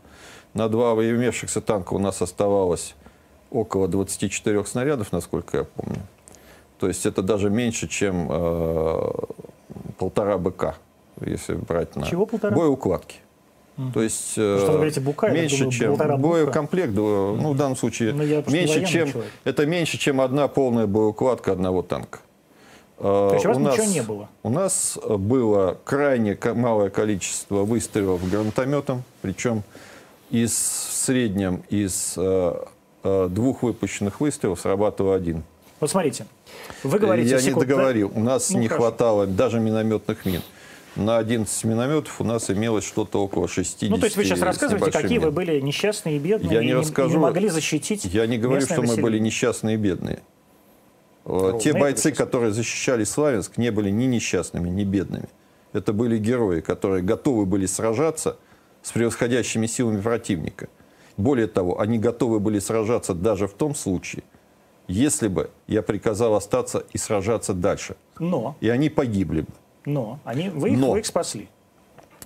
[0.53, 2.95] На два имевшихся танка у нас оставалось
[3.51, 6.03] около 24 снарядов, насколько я помню.
[6.79, 9.11] То есть это даже меньше, чем э,
[9.97, 10.77] полтора БК,
[11.23, 12.55] если брать на Чего полтора?
[12.55, 13.21] боеукладки.
[13.95, 18.25] То есть э, что говорите, бука, меньше, думаю, чем боекомплект, ну, в данном случае, ну,
[18.51, 19.09] меньше, чем,
[19.45, 22.19] это меньше, чем одна полная боеукладка одного танка.
[22.99, 24.29] То есть у вас у нас, ничего не было?
[24.43, 29.63] У нас было крайне малое количество выстрелов гранатометом, причем
[30.31, 32.55] из, в среднем из э,
[33.05, 35.45] э, двух выпущенных выстрелов срабатывал один.
[35.79, 36.27] Вот смотрите,
[36.83, 37.31] вы говорите...
[37.31, 38.11] Я секунд, не договорил.
[38.15, 38.89] У нас ну, не хорошо.
[38.89, 40.43] хватало даже минометных мин.
[40.97, 44.91] На 11 минометов у нас имелось что-то около 60 Ну, то есть вы сейчас рассказываете,
[44.91, 45.27] какие мин.
[45.27, 48.39] вы были несчастные и бедные, я не и, расскажу, и не могли защитить Я не
[48.39, 48.97] говорю, что население.
[48.97, 50.23] мы были несчастные и бедные.
[51.25, 55.29] Ровно Те бойцы, которые защищали Славянск, не были ни несчастными, ни бедными.
[55.73, 58.39] Это были герои, которые готовы были сражаться
[58.83, 60.69] с превосходящими силами противника.
[61.19, 64.23] Более того, они готовы были сражаться даже в том случае,
[64.87, 67.97] если бы я приказал остаться и сражаться дальше.
[68.19, 68.57] Но.
[68.61, 69.53] И они погибли бы.
[69.85, 70.19] Но.
[70.25, 70.93] Они, вы, их, Но.
[70.93, 71.49] вы их спасли.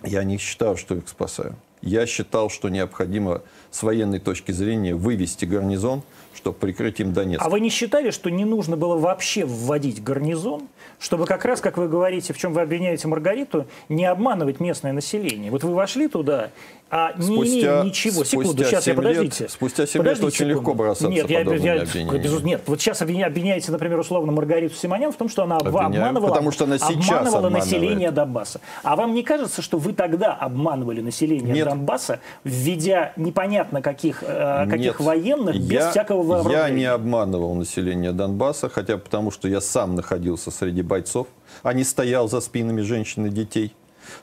[0.03, 1.57] Я не считаю, что их спасаю.
[1.83, 3.43] Я считал, что необходимо
[3.73, 7.45] с военной точки зрения вывести гарнизон, чтобы прикрыть им Донецк.
[7.45, 10.69] А вы не считали, что не нужно было вообще вводить гарнизон,
[11.01, 15.51] чтобы как раз, как вы говорите, в чем вы обвиняете Маргариту, не обманывать местное население?
[15.51, 16.51] Вот вы вошли туда,
[16.95, 18.23] а не спустя, имея ничего.
[18.23, 19.45] Секунду, сейчас я подождите.
[19.45, 20.55] Лет, спустя 7 подождите лет очень секунду.
[20.59, 25.17] легко бросаться нет, я, я, без, нет, вот сейчас обвиняете, например, условно Маргариту Симонян в
[25.17, 28.61] том, что она Обвиняю, обманывала, потому что она сейчас обманывала население Донбасса.
[28.83, 31.67] А вам не кажется, что вы тогда обманывали население нет.
[31.67, 36.59] Донбасса, введя непонятно каких, э, каких нет, военных без я, всякого вооружения?
[36.59, 41.27] Я не обманывал население Донбасса, хотя потому что я сам находился среди бойцов,
[41.63, 43.75] а не стоял за спинами женщин и детей.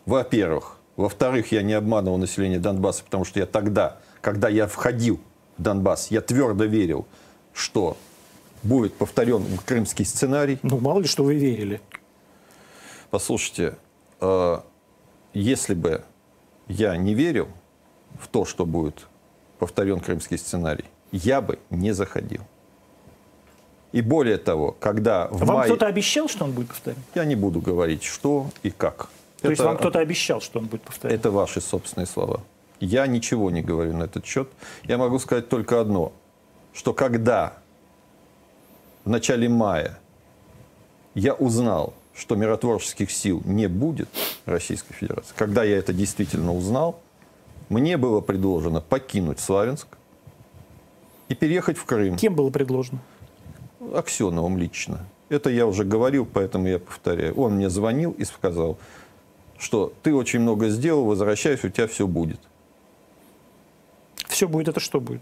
[0.05, 5.21] Во-первых, во-вторых, я не обманывал население Донбасса, потому что я тогда, когда я входил
[5.57, 7.07] в Донбасс, я твердо верил,
[7.53, 7.95] что
[8.63, 10.59] будет повторен крымский сценарий.
[10.61, 11.79] Ну, мало ли, что вы верили.
[13.11, 13.77] Послушайте,
[14.19, 14.59] э,
[15.33, 16.03] если бы
[16.67, 17.47] я не верил
[18.19, 19.07] в то, что будет
[19.57, 22.41] повторен крымский сценарий, я бы не заходил.
[23.93, 25.69] И более того, когда в Вам мае...
[25.69, 26.99] кто-то обещал, что он будет повторен?
[27.15, 29.07] Я не буду говорить, что и как.
[29.41, 31.17] То это, есть вам кто-то обещал, что он будет повторять?
[31.17, 32.41] Это ваши собственные слова.
[32.79, 34.49] Я ничего не говорю на этот счет.
[34.83, 36.11] Я могу сказать только одно,
[36.73, 37.53] что когда
[39.05, 39.99] в начале мая
[41.15, 44.09] я узнал, что миротворческих сил не будет
[44.45, 46.99] Российской Федерации, когда я это действительно узнал,
[47.69, 49.87] мне было предложено покинуть Славянск
[51.29, 52.17] и переехать в Крым.
[52.17, 52.99] Кем было предложено?
[53.93, 55.05] Аксеновым лично.
[55.29, 57.35] Это я уже говорил, поэтому я повторяю.
[57.35, 58.77] Он мне звонил и сказал,
[59.59, 62.39] что ты очень много сделал, возвращайся, у тебя все будет.
[64.27, 65.21] Все будет, это что будет?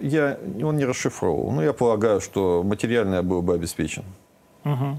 [0.00, 1.52] Я, он не расшифровывал.
[1.52, 4.04] Но я полагаю, что материально я был бы обеспечен.
[4.64, 4.98] Угу.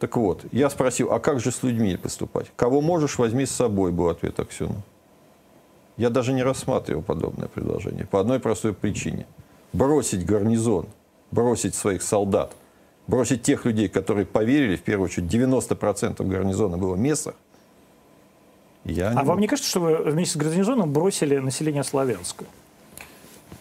[0.00, 2.50] Так вот, я спросил, а как же с людьми поступать?
[2.56, 4.82] Кого можешь, возьми с собой, был ответ Аксюна.
[5.96, 9.26] Я даже не рассматривал подобное предложение по одной простой причине.
[9.72, 10.86] Бросить гарнизон,
[11.30, 12.54] бросить своих солдат
[13.06, 17.34] бросить тех людей, которые поверили, в первую очередь 90% гарнизона было местных,
[18.84, 22.44] я а не вам не кажется, что вы вместе с гарнизоном бросили население Славянска?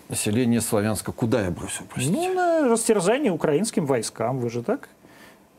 [0.09, 2.17] Население Славянска куда я бросил, простите?
[2.17, 4.39] Ну, на растерзание украинским войскам.
[4.39, 4.89] Вы же так,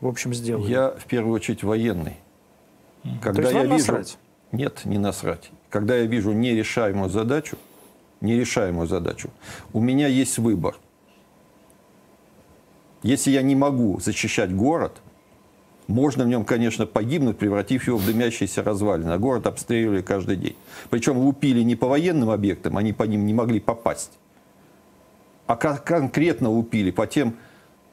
[0.01, 0.69] в общем, сделали?
[0.69, 2.17] Я, в первую очередь, военный.
[3.21, 3.73] Когда То есть я вижу...
[3.73, 4.17] насрать?
[4.51, 5.49] Нет, не насрать.
[5.69, 7.57] Когда я вижу нерешаемую задачу,
[8.21, 9.29] нерешаемую задачу,
[9.71, 10.75] у меня есть выбор–
[13.03, 15.01] если я не могу защищать город,
[15.87, 19.11] можно в нем, конечно, погибнуть, превратив его в дымящиеся развалины.
[19.11, 20.55] А город обстреливали каждый день.
[20.89, 24.11] Причем лупили не по военным объектам, они по ним не могли попасть.
[25.45, 27.35] А конкретно лупили по тем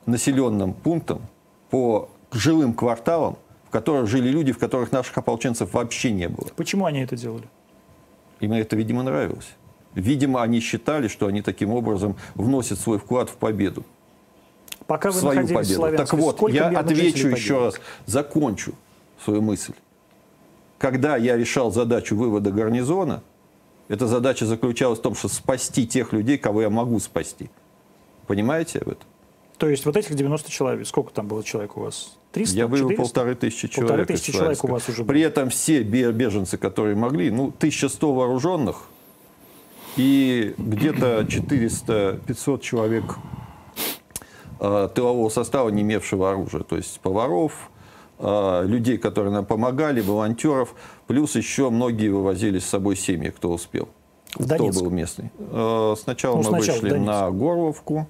[0.07, 1.23] населенным пунктам,
[1.69, 3.37] по жилым кварталам,
[3.67, 6.47] в которых жили люди, в которых наших ополченцев вообще не было.
[6.57, 7.45] Почему они это делали?
[8.39, 9.49] Им это, видимо, нравилось.
[9.95, 13.85] Видимо, они считали, что они таким образом вносят свой вклад в победу.
[14.91, 15.97] Пока вы свою победу.
[15.97, 17.75] Так вот, я отвечу еще раз,
[18.07, 18.73] закончу
[19.25, 19.73] свою мысль.
[20.79, 23.23] когда я решал задачу вывода гарнизона,
[23.87, 27.51] эта задача заключалась в том, что спасти тех людей, кого я могу спасти.
[28.27, 29.05] Понимаете об этом?
[29.59, 32.17] То есть вот этих 90 человек, сколько там было человек у вас?
[32.33, 32.57] 300?
[32.57, 33.03] Я вывел 400?
[33.03, 33.89] полторы тысячи человек.
[33.91, 35.29] Полторы тысячи человек у вас уже При было.
[35.29, 38.89] этом все бе- беженцы, которые могли, ну, 1100 вооруженных
[39.97, 43.05] и где-то 400-500 человек
[44.61, 46.63] э, тылового состава, не имевшего оружия.
[46.63, 47.71] То есть поваров,
[48.19, 50.75] э, людей, которые нам помогали, волонтеров.
[51.07, 53.89] Плюс еще многие вывозили с собой семьи, кто успел.
[54.35, 55.31] В кто был местный.
[55.39, 58.07] Э, Сначала Ну, мы сначала вышли на Горловку.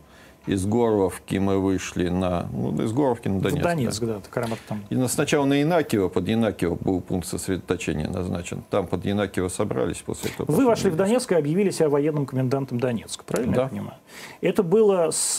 [0.51, 2.49] Из Горловки мы вышли на...
[2.53, 3.63] Ну, из Горловки на В Донецк.
[3.63, 3.69] да.
[3.71, 4.83] Донецк, да, Карамат там.
[4.91, 8.63] И на- сначала на Инакиево, под Инакиево был пункт сосредоточения назначен.
[8.69, 10.51] Там под Инакиево собрались после этого.
[10.51, 13.63] Вы вошли в Донецк и объявили себя военным комендантом Донецка, правильно Да.
[13.63, 13.95] я понимаю?
[14.41, 15.37] Это было с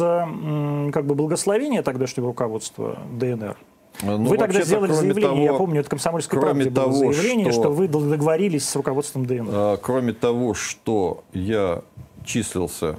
[0.94, 3.58] как бы благословения тогдашнего руководства ДНР?
[4.04, 7.52] Ну, вы тогда сделали заявление, я того- помню, это комсомольское кроме правде было того, заявление,
[7.52, 7.62] что...
[7.64, 9.48] что- вы договорились с руководством ДНР.
[9.50, 11.82] А, Кроме того, что я
[12.24, 12.96] числился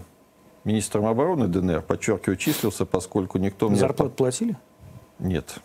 [0.64, 3.78] министром обороны ДНР, подчеркиваю, числился, поскольку никто мне...
[3.78, 4.56] Зарплату платили?
[5.18, 5.56] Нет.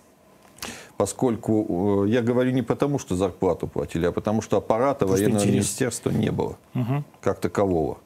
[0.98, 5.40] Поскольку э, я говорю не потому, что зарплату платили, а потому что аппарата Просто военного
[5.44, 5.52] интересно.
[5.56, 7.06] министерства не было Мгм.
[7.22, 8.00] как такового.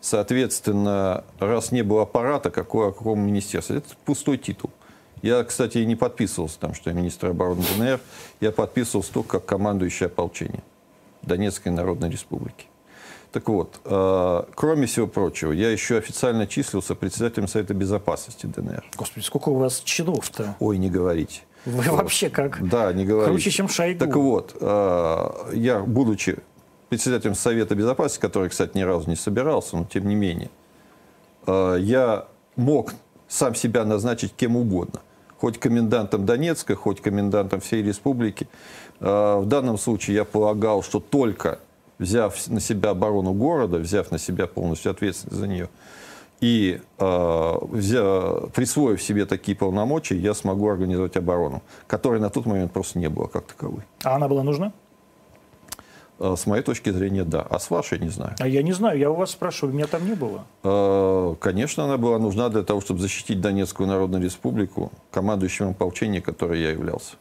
[0.00, 3.76] Соответственно, раз не было аппарата, какое, о каком министерстве?
[3.76, 4.70] Это пустой титул.
[5.22, 8.00] Я, кстати, и не подписывался там, что я министр обороны ДНР.
[8.40, 10.62] Я подписывался только как командующий ополчением
[11.22, 12.66] Донецкой Народной Республики.
[13.32, 18.84] Так вот, э, кроме всего прочего, я еще официально числился председателем Совета Безопасности ДНР.
[18.96, 20.56] Господи, сколько у вас чинов-то?
[20.58, 21.42] Ой, не говорите.
[21.64, 22.66] Вы вообще как?
[22.68, 23.30] Да, не говорите.
[23.30, 23.98] Круче, чем Шойгу.
[24.00, 26.38] Так вот, э, я, будучи
[26.88, 30.50] председателем Совета Безопасности, который, кстати, ни разу не собирался, но тем не менее,
[31.46, 32.26] э, я
[32.56, 32.94] мог
[33.28, 35.00] сам себя назначить кем угодно.
[35.38, 38.48] Хоть комендантом Донецка, хоть комендантом всей республики.
[38.98, 41.60] Э, В данном случае я полагал, что только
[42.04, 45.68] взяв на себя оборону города, взяв на себя полностью ответственность за нее,
[46.40, 52.72] и э, взя- присвоив себе такие полномочия, я смогу организовать оборону, которой на тот момент
[52.72, 53.82] просто не было как таковой.
[54.02, 54.72] А она была нужна?
[56.18, 57.46] Э, С моей точки зрения, да.
[57.50, 58.34] А с вашей, не знаю.
[58.40, 60.44] А я не знаю, я у вас спрашиваю, меня там не было.
[60.64, 66.60] Э, Конечно, она была нужна для того, чтобы защитить Донецкую Народную Республику, командующим ополчением, которой
[66.62, 67.16] я являлся.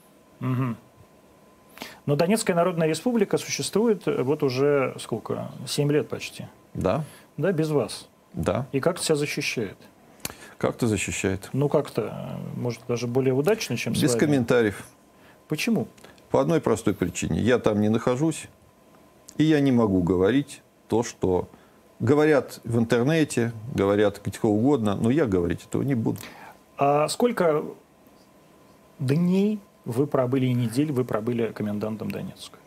[2.10, 5.52] Но Донецкая Народная Республика существует э, вот уже сколько?
[5.68, 6.48] Семь лет почти.
[6.74, 7.04] Да,
[7.38, 8.08] Да, без вас.
[8.34, 8.66] да.
[8.72, 9.78] И как себя защищает?
[10.58, 11.52] Как-то защищает.
[11.54, 12.02] Ну, как-то,
[12.56, 14.20] э, может, даже более удачно, чем с Без вами.
[14.22, 14.84] комментариев.
[15.48, 15.88] Почему?
[16.32, 17.42] По одной простой причине.
[17.42, 18.48] Я там не нахожусь,
[19.38, 21.48] и я не могу говорить то, что
[22.00, 26.18] говорят в интернете, говорят где угодно, но я говорить этого не буду.
[26.76, 27.64] А сколько
[28.98, 32.58] дней вы пробыли и недель вы пробыли комендантом Донецка?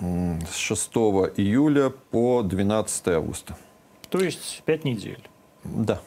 [0.00, 0.90] С 6
[1.36, 3.56] июля по 12 августа.
[4.10, 5.28] То есть пять недель.
[5.64, 6.00] Да.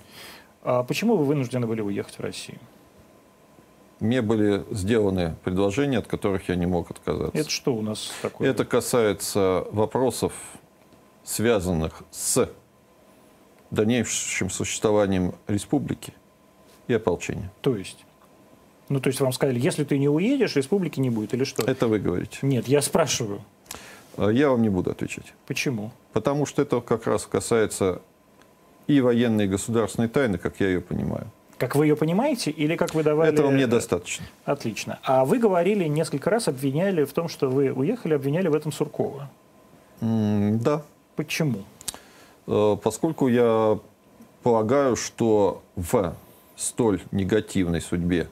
[0.62, 2.60] А почему вы вынуждены были уехать в Россию?
[4.00, 7.38] Мне были сделаны предложения, от которых я не мог отказаться.
[7.38, 8.50] Это что у нас такое?
[8.50, 10.34] Это касается вопросов,
[11.24, 12.50] связанных с
[13.72, 16.14] дальнейшим существованием республики
[16.88, 17.52] и ополчения.
[17.62, 18.06] То есть?
[18.90, 21.64] Ну, то есть вам сказали, если ты не уедешь, республики не будет или что?
[21.70, 22.40] Это вы говорите.
[22.42, 23.42] Нет, я спрашиваю.
[24.18, 25.34] А Я вам не буду отвечать.
[25.48, 25.92] Почему?
[26.12, 28.02] Потому что это как раз касается
[28.88, 31.28] и военной, и государственной тайны, как я ее понимаю.
[31.60, 33.32] Как вы ее понимаете или как вы давали...
[33.32, 34.26] Этого мне достаточно.
[34.46, 34.98] Отлично.
[35.04, 39.30] А вы говорили несколько раз, обвиняли в том, что вы уехали, обвиняли в этом Суркова.
[40.02, 40.82] М, Да.
[41.16, 41.64] Почему?
[42.48, 43.78] Э, Поскольку я
[44.42, 46.16] полагаю, что в
[46.56, 48.30] столь негативной судьбе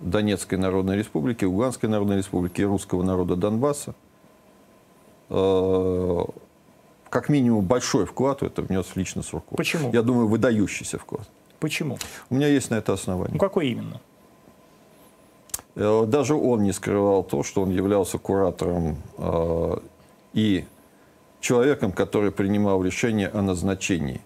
[0.00, 3.94] Донецкой Народной Республики, Луганской Народной Республики и русского народа Донбасса,
[5.30, 6.24] э,
[7.08, 9.56] как минимум большой вклад в это внес лично Сурков.
[9.56, 9.90] Почему?
[9.92, 11.26] Я думаю, выдающийся вклад.
[11.60, 11.98] Почему?
[12.28, 13.38] У меня есть на это Ну, основание.
[13.38, 14.00] какой именно?
[15.74, 19.78] Э, Даже он не скрывал то, что он являлся куратором э,
[20.34, 20.64] и
[21.40, 24.20] человеком, который принимал решение о назначении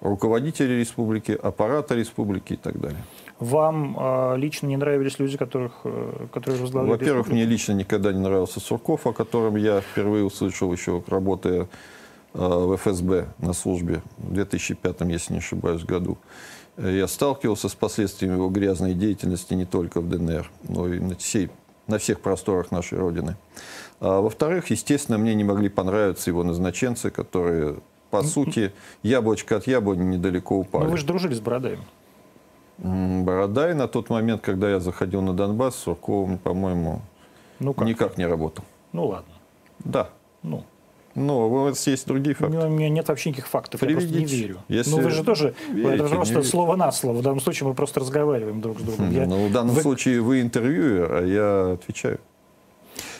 [0.00, 3.02] руководителя республики, аппарата республики и так далее.
[3.40, 8.18] Вам э, лично не нравились люди, которых, э, которые возглавляли Во-первых, мне лично никогда не
[8.18, 11.68] нравился Сурков, о котором я впервые услышал еще работая
[12.34, 16.18] э, в ФСБ на службе в 2005, если не ошибаюсь, году.
[16.78, 21.14] Э, Я сталкивался с последствиями его грязной деятельности не только в ДНР, но и на,
[21.14, 21.50] всей,
[21.86, 23.36] на всех просторах нашей Родины.
[24.00, 27.76] А, во-вторых, естественно, мне не могли понравиться его назначенцы, которые,
[28.10, 28.72] по сути,
[29.02, 30.84] яблочко от яблони недалеко упали.
[30.84, 31.84] Ну, вы же дружили с Бородавиным.
[32.78, 37.00] Бородай на тот момент, когда я заходил на Донбасс, с Сурковым, по-моему,
[37.58, 37.86] Ну как?
[37.86, 38.64] никак не работал.
[38.92, 39.32] Ну ладно.
[39.80, 40.08] Да.
[40.44, 40.62] Ну,
[41.16, 42.56] Но у вас есть другие факты.
[42.56, 44.36] у меня нет вообще никаких фактов, я просто не Приведите.
[44.42, 44.58] верю.
[44.68, 46.50] Если ну вы же тоже, верите, это просто верите.
[46.50, 47.18] слово на слово.
[47.18, 49.10] В данном случае мы просто разговариваем друг с другом.
[49.10, 52.20] Я- Ну, в данном вы- случае вы интервьюер, а я отвечаю.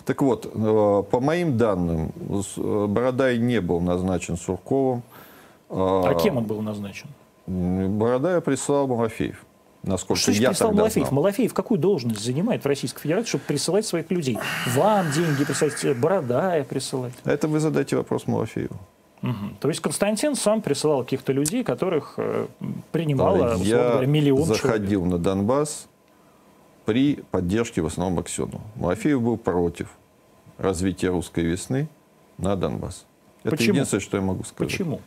[0.05, 2.13] Так вот, э, по моим данным,
[2.57, 5.03] э, Бородай не был назначен Сурковым.
[5.71, 7.09] А кем он был назначен?
[7.47, 9.45] Бородая прислал Малафеев.
[9.83, 11.07] Насколько Что я прислал тогда Малафеев?
[11.07, 11.23] знал.
[11.23, 14.39] Малафеев какую должность занимает в Российской Федерации, чтобы присылать своих людей?
[14.75, 17.13] Вам деньги присылать, Бородая присылать?
[17.25, 18.77] Это вы задайте вопрос Малафееву.
[19.23, 19.57] Мгм.
[19.61, 22.47] То есть Константин сам присылал каких-то людей, которых э,
[22.93, 24.63] принимало, условно я говоря, миллион человек.
[24.63, 25.89] заходил на Донбасс
[26.85, 28.61] при поддержке в основном Аксенова.
[28.77, 29.89] Малафеев был против
[30.57, 31.89] развития русской весны
[32.37, 33.05] на Донбасс.
[33.43, 33.75] Это Почему?
[33.75, 34.71] единственное, что я могу сказать.
[34.73, 35.01] Почему?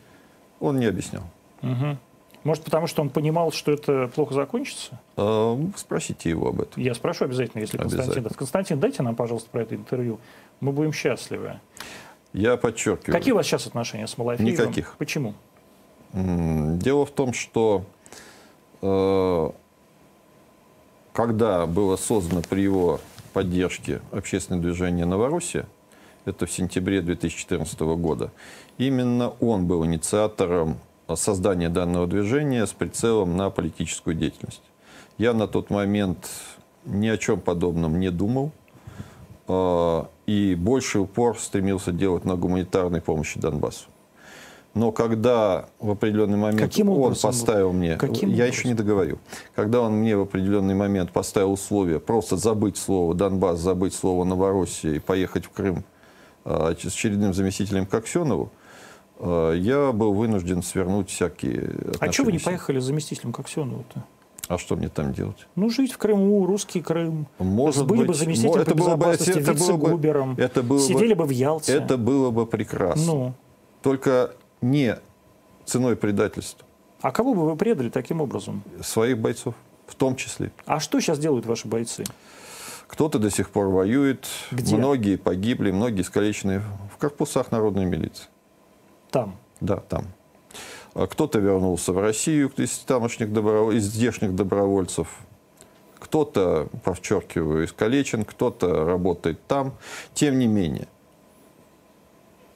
[0.60, 1.22] Он не объяснял.
[1.62, 1.98] Мгм.
[2.44, 5.00] Может, потому что он понимал, что это плохо закончится?
[5.16, 6.82] А, Спросите его об этом.
[6.82, 8.28] Я спрошу обязательно, если Константин Обязательно.
[8.28, 8.36] даст.
[8.36, 10.18] Константин, дайте нам, пожалуйста, про это интервью.
[10.60, 11.60] Мы будем счастливы.
[12.32, 13.12] Я подчеркиваю.
[13.12, 14.52] Какие у вас сейчас отношения с Малафеевым?
[14.52, 14.96] Никаких.
[14.98, 15.34] Почему?
[16.12, 17.84] Дело в том, что
[18.82, 19.50] э,
[21.12, 23.00] когда было создано при его
[23.32, 25.66] поддержке общественное движение «Новороссия»,
[26.24, 28.30] это в сентябре 2014 года,
[28.78, 30.78] именно он был инициатором
[31.16, 34.62] создания данного движения с прицелом на политическую деятельность.
[35.18, 36.28] Я на тот момент
[36.84, 38.52] ни о чем подобном не думал,
[39.48, 43.86] э, и больше упор стремился делать на гуманитарной помощи Донбассу.
[44.74, 48.52] Но когда в определенный момент Каким он поставил мне, Каким я образом?
[48.52, 49.18] еще не договорю,
[49.54, 54.94] когда он мне в определенный момент поставил условие просто забыть слово Донбасс, забыть слово Новороссия
[54.94, 55.84] и поехать в Крым
[56.46, 58.50] э, с очередным заместителем Коксенову,
[59.22, 61.70] я был вынужден свернуть всякие
[62.00, 64.04] А что вы не отношения поехали с заместителем Коксенову-то?
[64.48, 65.46] А что мне там делать?
[65.54, 67.26] Ну, жить в Крыму, русский Крым.
[67.38, 71.14] Может Были бы быть, заместителем мо- по безопасности, это было бы- это было бы- Сидели
[71.14, 71.72] бы в Ялте.
[71.72, 73.04] Это было бы прекрасно.
[73.06, 73.34] Ну,
[73.82, 74.98] Только не
[75.64, 76.66] ценой предательства
[77.00, 78.62] а кого бы вы предали таким образом?
[78.82, 79.54] своих бойцов,
[79.86, 80.52] в том числе.
[80.66, 82.04] А что сейчас делают ваши бойцы?
[82.86, 84.76] Кто-то до сих пор воюет, Где?
[84.76, 86.62] многие погибли, многие искалечены
[86.94, 88.26] в корпусах народной милиции.
[89.12, 89.36] Там.
[89.60, 90.06] Да, там.
[90.94, 95.06] А Кто-то вернулся в Россию из тамошних добро- из здешних добровольцев.
[96.00, 99.74] Кто-то, подчеркиваю, искалечен, кто-то работает там.
[100.14, 100.88] Тем не менее,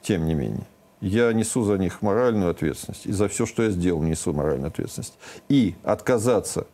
[0.01, 0.65] тем не менее,
[0.99, 3.05] я несу за них моральную ответственность.
[3.05, 5.17] И за все, что я сделал, несу моральную ответственность.
[5.47, 6.67] И отказаться,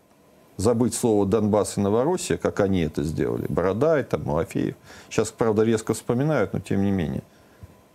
[0.58, 4.76] забыть слово Донбасс и Новороссия, как они это сделали, Бородай, там, Малафеев.
[5.10, 7.24] Сейчас, правда, резко вспоминают, но тем не менее.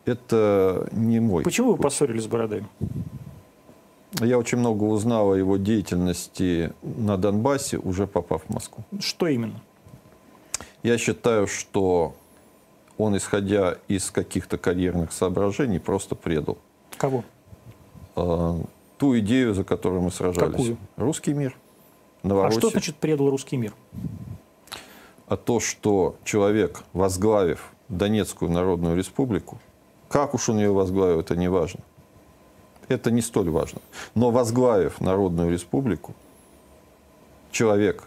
[0.09, 2.67] Это не мой Почему вы поссорились с Бородаем?
[4.21, 8.85] Я очень много узнал о его деятельности на Донбассе, уже попав в Москву.
[9.01, 9.61] Что именно?
[10.83, 12.15] Я считаю, что
[12.97, 16.57] он, исходя из каких-то карьерных соображений, просто предал
[16.97, 17.23] Кого?
[18.17, 18.55] э,
[18.97, 20.53] ту идею, за которую мы сражались.
[20.53, 20.79] Какую?
[20.97, 21.55] Русский мир,
[22.23, 22.61] А Новороссия.
[22.61, 23.75] что значит предал русский мир?
[25.27, 29.59] А то, что человек, возглавив Донецкую Народную Республику,
[30.09, 31.81] как уж он ее возглавил, это не важно.
[32.89, 33.81] Это не столь важно.
[34.15, 36.15] Но возглавив Народную Республику,
[37.51, 38.05] человек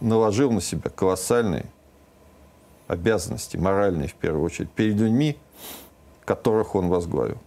[0.00, 1.66] наложил на себя колоссальные
[2.86, 5.36] обязанности, моральные в первую очередь, перед людьми,
[6.24, 7.38] которых он возглавил.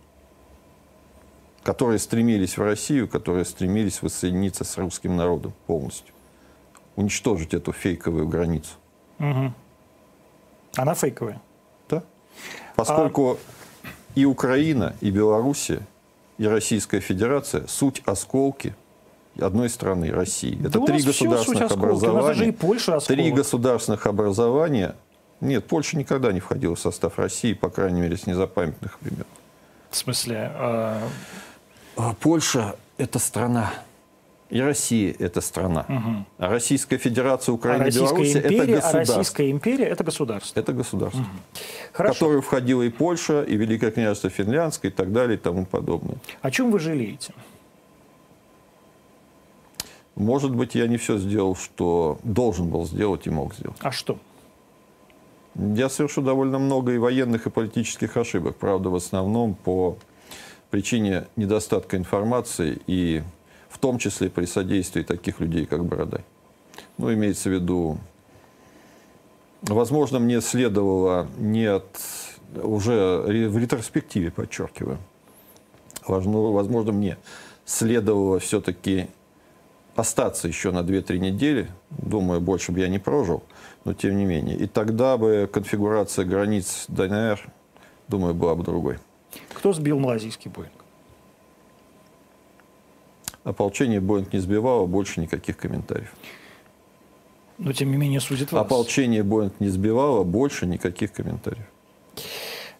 [1.64, 6.14] Которые стремились в Россию, которые стремились воссоединиться с русским народом полностью.
[6.95, 8.74] Уничтожить эту фейковую границу.
[9.20, 9.54] Мгм.
[10.76, 11.41] Она фейковая.
[12.76, 13.40] Поскольку
[14.16, 15.82] и Украина, и Белоруссия,
[16.38, 18.76] и Российская Федерация суть осколки
[19.40, 20.60] одной страны, России.
[20.60, 21.86] Это Да три государственных осколки.
[21.86, 22.54] У нас даже и образования.
[22.54, 23.22] Польша осколок.
[23.22, 24.96] Три государственных образования.
[25.40, 29.26] Нет, Польша никогда не входила в состав России, по крайней мере, с незапамятных времен.
[29.92, 31.08] В смысле, а,
[31.96, 33.74] А Польша– это страна.
[34.50, 35.86] И Россия– это страна.
[35.88, 36.26] мгм.
[36.38, 39.18] А Российская Федерация, а Украина, Российская Белоруссия– это а государство.
[39.18, 40.60] Российская империя это государство.
[40.60, 41.26] Это государство.
[41.94, 42.14] в Хорошо.
[42.14, 46.18] которую входила и Польша, и Великое княжество Финляндское, и так далее, и тому подобное.
[46.41, 47.34] О чем вы жалеете?
[50.15, 53.78] Может быть, я не все сделал, что должен был сделать и мог сделать.
[53.82, 54.18] А что?
[55.56, 58.56] Я совершу довольно много и военных, и политических ошибок.
[58.56, 59.98] Правда, в основном по
[60.69, 63.24] причине недостатка информации и
[63.78, 66.22] в том числе при содействии таких людей, как Бородай.
[66.98, 67.99] Ну, имеется в виду,
[69.62, 71.86] возможно, мне следовало не от,
[72.56, 74.98] уже в ретроспективе, подчеркиваю,
[76.08, 77.18] возможно, мне
[77.66, 79.10] следовало все-таки
[79.95, 81.70] остаться еще на 2-3 недели.
[81.91, 83.44] Думаю, больше бы я не прожил,
[83.86, 84.58] но тем не менее.
[84.58, 87.48] И тогда бы конфигурация границ ДНР,
[88.08, 88.98] думаю, была бы другой.
[89.54, 90.72] Кто сбил малазийский Боинг?
[93.48, 96.14] Ополчение Боинг не сбивало, больше никаких комментариев.
[97.57, 98.65] Но тем не менее судит вас.
[98.65, 101.65] Ополчение Боинг не сбивало, больше никаких комментариев.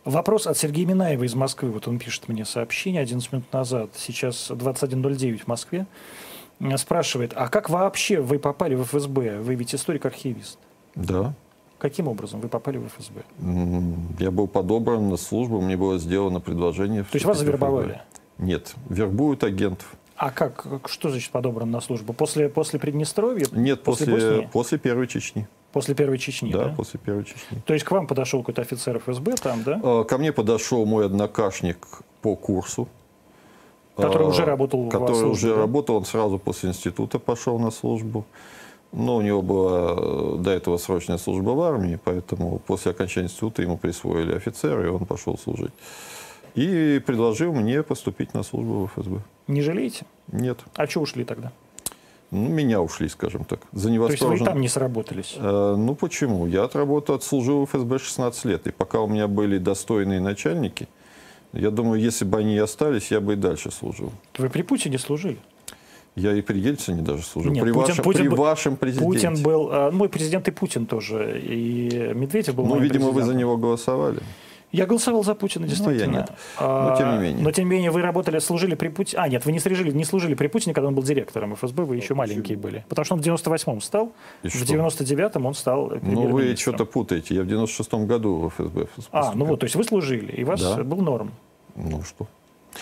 [0.04, 1.72] Вопрос от Сергея Минаева из Москвы.
[1.72, 3.92] Вот он пишет мне сообщение 11 минут назад.
[3.96, 5.86] Сейчас 21.09 в Москве.
[6.76, 9.40] Спрашивает, а как вообще вы попали в ФСБ?
[9.40, 10.60] Вы ведь историк-архивист.
[10.96, 11.34] Да.
[11.78, 13.22] Каким образом вы попали в ФСБ?
[14.20, 17.04] Я был подобран на службу, мне было сделано предложение.
[17.04, 18.02] То есть вас завербовали?
[18.38, 19.96] Нет, вербуют агентов.
[20.18, 20.66] А как?
[20.88, 22.12] Что значит подобран на службу?
[22.12, 23.46] После, после Приднестровья?
[23.52, 25.48] Нет, после, после, после Первой Чечни.
[25.72, 26.74] После Первой Чечни, да, да?
[26.76, 27.60] после Первой Чечни.
[27.66, 29.80] То есть к вам подошел какой-то офицер ФСБ там, да?
[29.84, 31.88] А, ко мне подошел мой однокашник
[32.24, 32.88] по курсу.
[33.96, 35.62] Который а, уже работал Который службе, уже да?
[35.62, 38.26] работал, он сразу после института пошел на службу.
[38.92, 43.62] Но у него была э, до этого срочная служба в армии, поэтому после окончания института
[43.62, 45.74] ему присвоили офицера, и он пошел служить.
[46.56, 49.22] И предложил мне поступить на службу в ФСБ.
[49.48, 50.06] Не жалеете?
[50.32, 50.60] Нет.
[50.76, 51.52] А что ушли тогда?
[52.30, 53.62] Ну, меня ушли, скажем так.
[53.72, 55.36] За То есть вы там не сработались?
[55.38, 56.46] Э, ну, почему?
[56.46, 58.68] Я отработал, отслужил в ФСБ 16 лет.
[58.68, 60.90] И пока у меня были достойные начальники,
[61.54, 64.12] я думаю, если бы они и остались, я бы и дальше служил.
[64.38, 65.38] Вы при Путине служили?
[66.18, 67.54] Я и при Ельцине даже служил.
[67.54, 69.06] Нет, при Путин, вашем, Путин, при вашем президенте.
[69.06, 69.72] Путин был...
[69.72, 71.40] Э, мой президент и Путин тоже.
[71.40, 73.38] И Медведев был Ну, видимо, вы за президентом.
[73.38, 74.20] него голосовали.
[74.74, 76.06] Я голосовал за Путина, действительно.
[76.08, 76.32] Ну, я нет.
[76.60, 77.44] Но тем не менее.
[77.44, 79.22] Но тем не менее вы работали, служили при Путине.
[79.22, 81.96] А, нет, вы не служили, не служили при Путине, когда он был директором ФСБ, вы
[81.96, 82.86] еще маленькие были.
[82.90, 84.12] Потому что он в 98-м стал,
[84.44, 84.66] И в что?
[84.66, 87.36] 99-м он стал Ну, вы что-то путаете.
[87.36, 88.88] Я в 96-м году в ФСБ.
[89.12, 90.84] А, ну вот, то есть вы служили, и у вас Да.
[90.84, 91.32] был норм.
[91.76, 92.28] Ну что?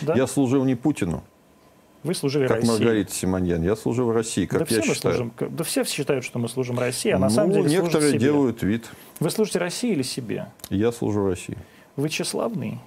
[0.02, 0.16] Да?
[0.16, 1.24] Я служил не Путину,
[2.03, 2.70] Вы служили как России.
[2.72, 3.64] Маргарита Симоньян.
[3.64, 5.16] Я служил России, как да я все мы считаю.
[5.16, 8.20] служим, да все считают, что мы служим России, а на ну, самом деле некоторые себе.
[8.20, 8.86] делают вид.
[9.20, 10.48] Вы служите России или себе?
[10.70, 11.57] Я служу России.
[11.96, 12.80] Вы тщеславный?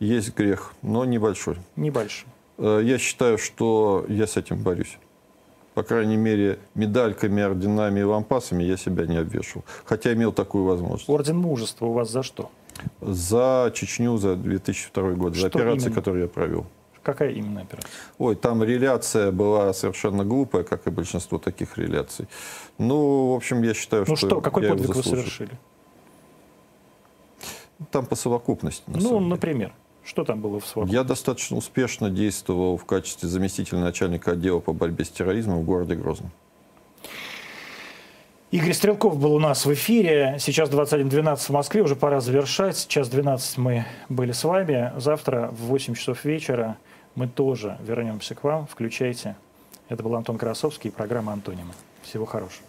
[0.00, 1.56] Есть грех, но небольшой.
[1.76, 2.28] Небольшой.
[2.58, 4.98] Э, Я считаю, что я с этим борюсь.
[5.74, 9.64] По крайней мере, медальками, орденами и лампасами я себя не обвешивал.
[9.84, 11.08] Хотя имел такую возможность.
[11.08, 12.50] Орден мужества у вас за что?
[13.00, 15.94] За Чечню за 2002 год, за Что операции, именно?
[15.94, 16.66] которые я провел.
[17.02, 17.90] Какая именно операция?
[18.18, 22.26] Ой, там реляция была совершенно глупая, как и большинство таких реляций.
[22.78, 25.50] Ну, в общем, я считаю, Ну что, что, какой подвиг вы совершили?
[27.90, 28.82] Там по совокупности.
[28.86, 29.20] на Ну, деле.
[29.20, 29.72] например,
[30.04, 30.88] что там было в своем?
[30.88, 35.94] Я достаточно успешно действовал в качестве заместителя начальника отдела по борьбе с терроризмом в городе
[35.94, 36.30] Грозном.
[38.50, 40.36] Игорь Стрелков был у нас в эфире.
[40.38, 42.76] Сейчас 21.12 в Москве, уже пора завершать.
[42.76, 44.92] Сейчас 12 мы были с вами.
[44.96, 46.76] Завтра в 8 часов вечера
[47.16, 48.66] мы тоже вернемся к вам.
[48.68, 49.34] Включайте.
[49.88, 51.72] Это был Антон Красовский и программа «Антонимы».
[52.02, 52.64] Всего хорошего.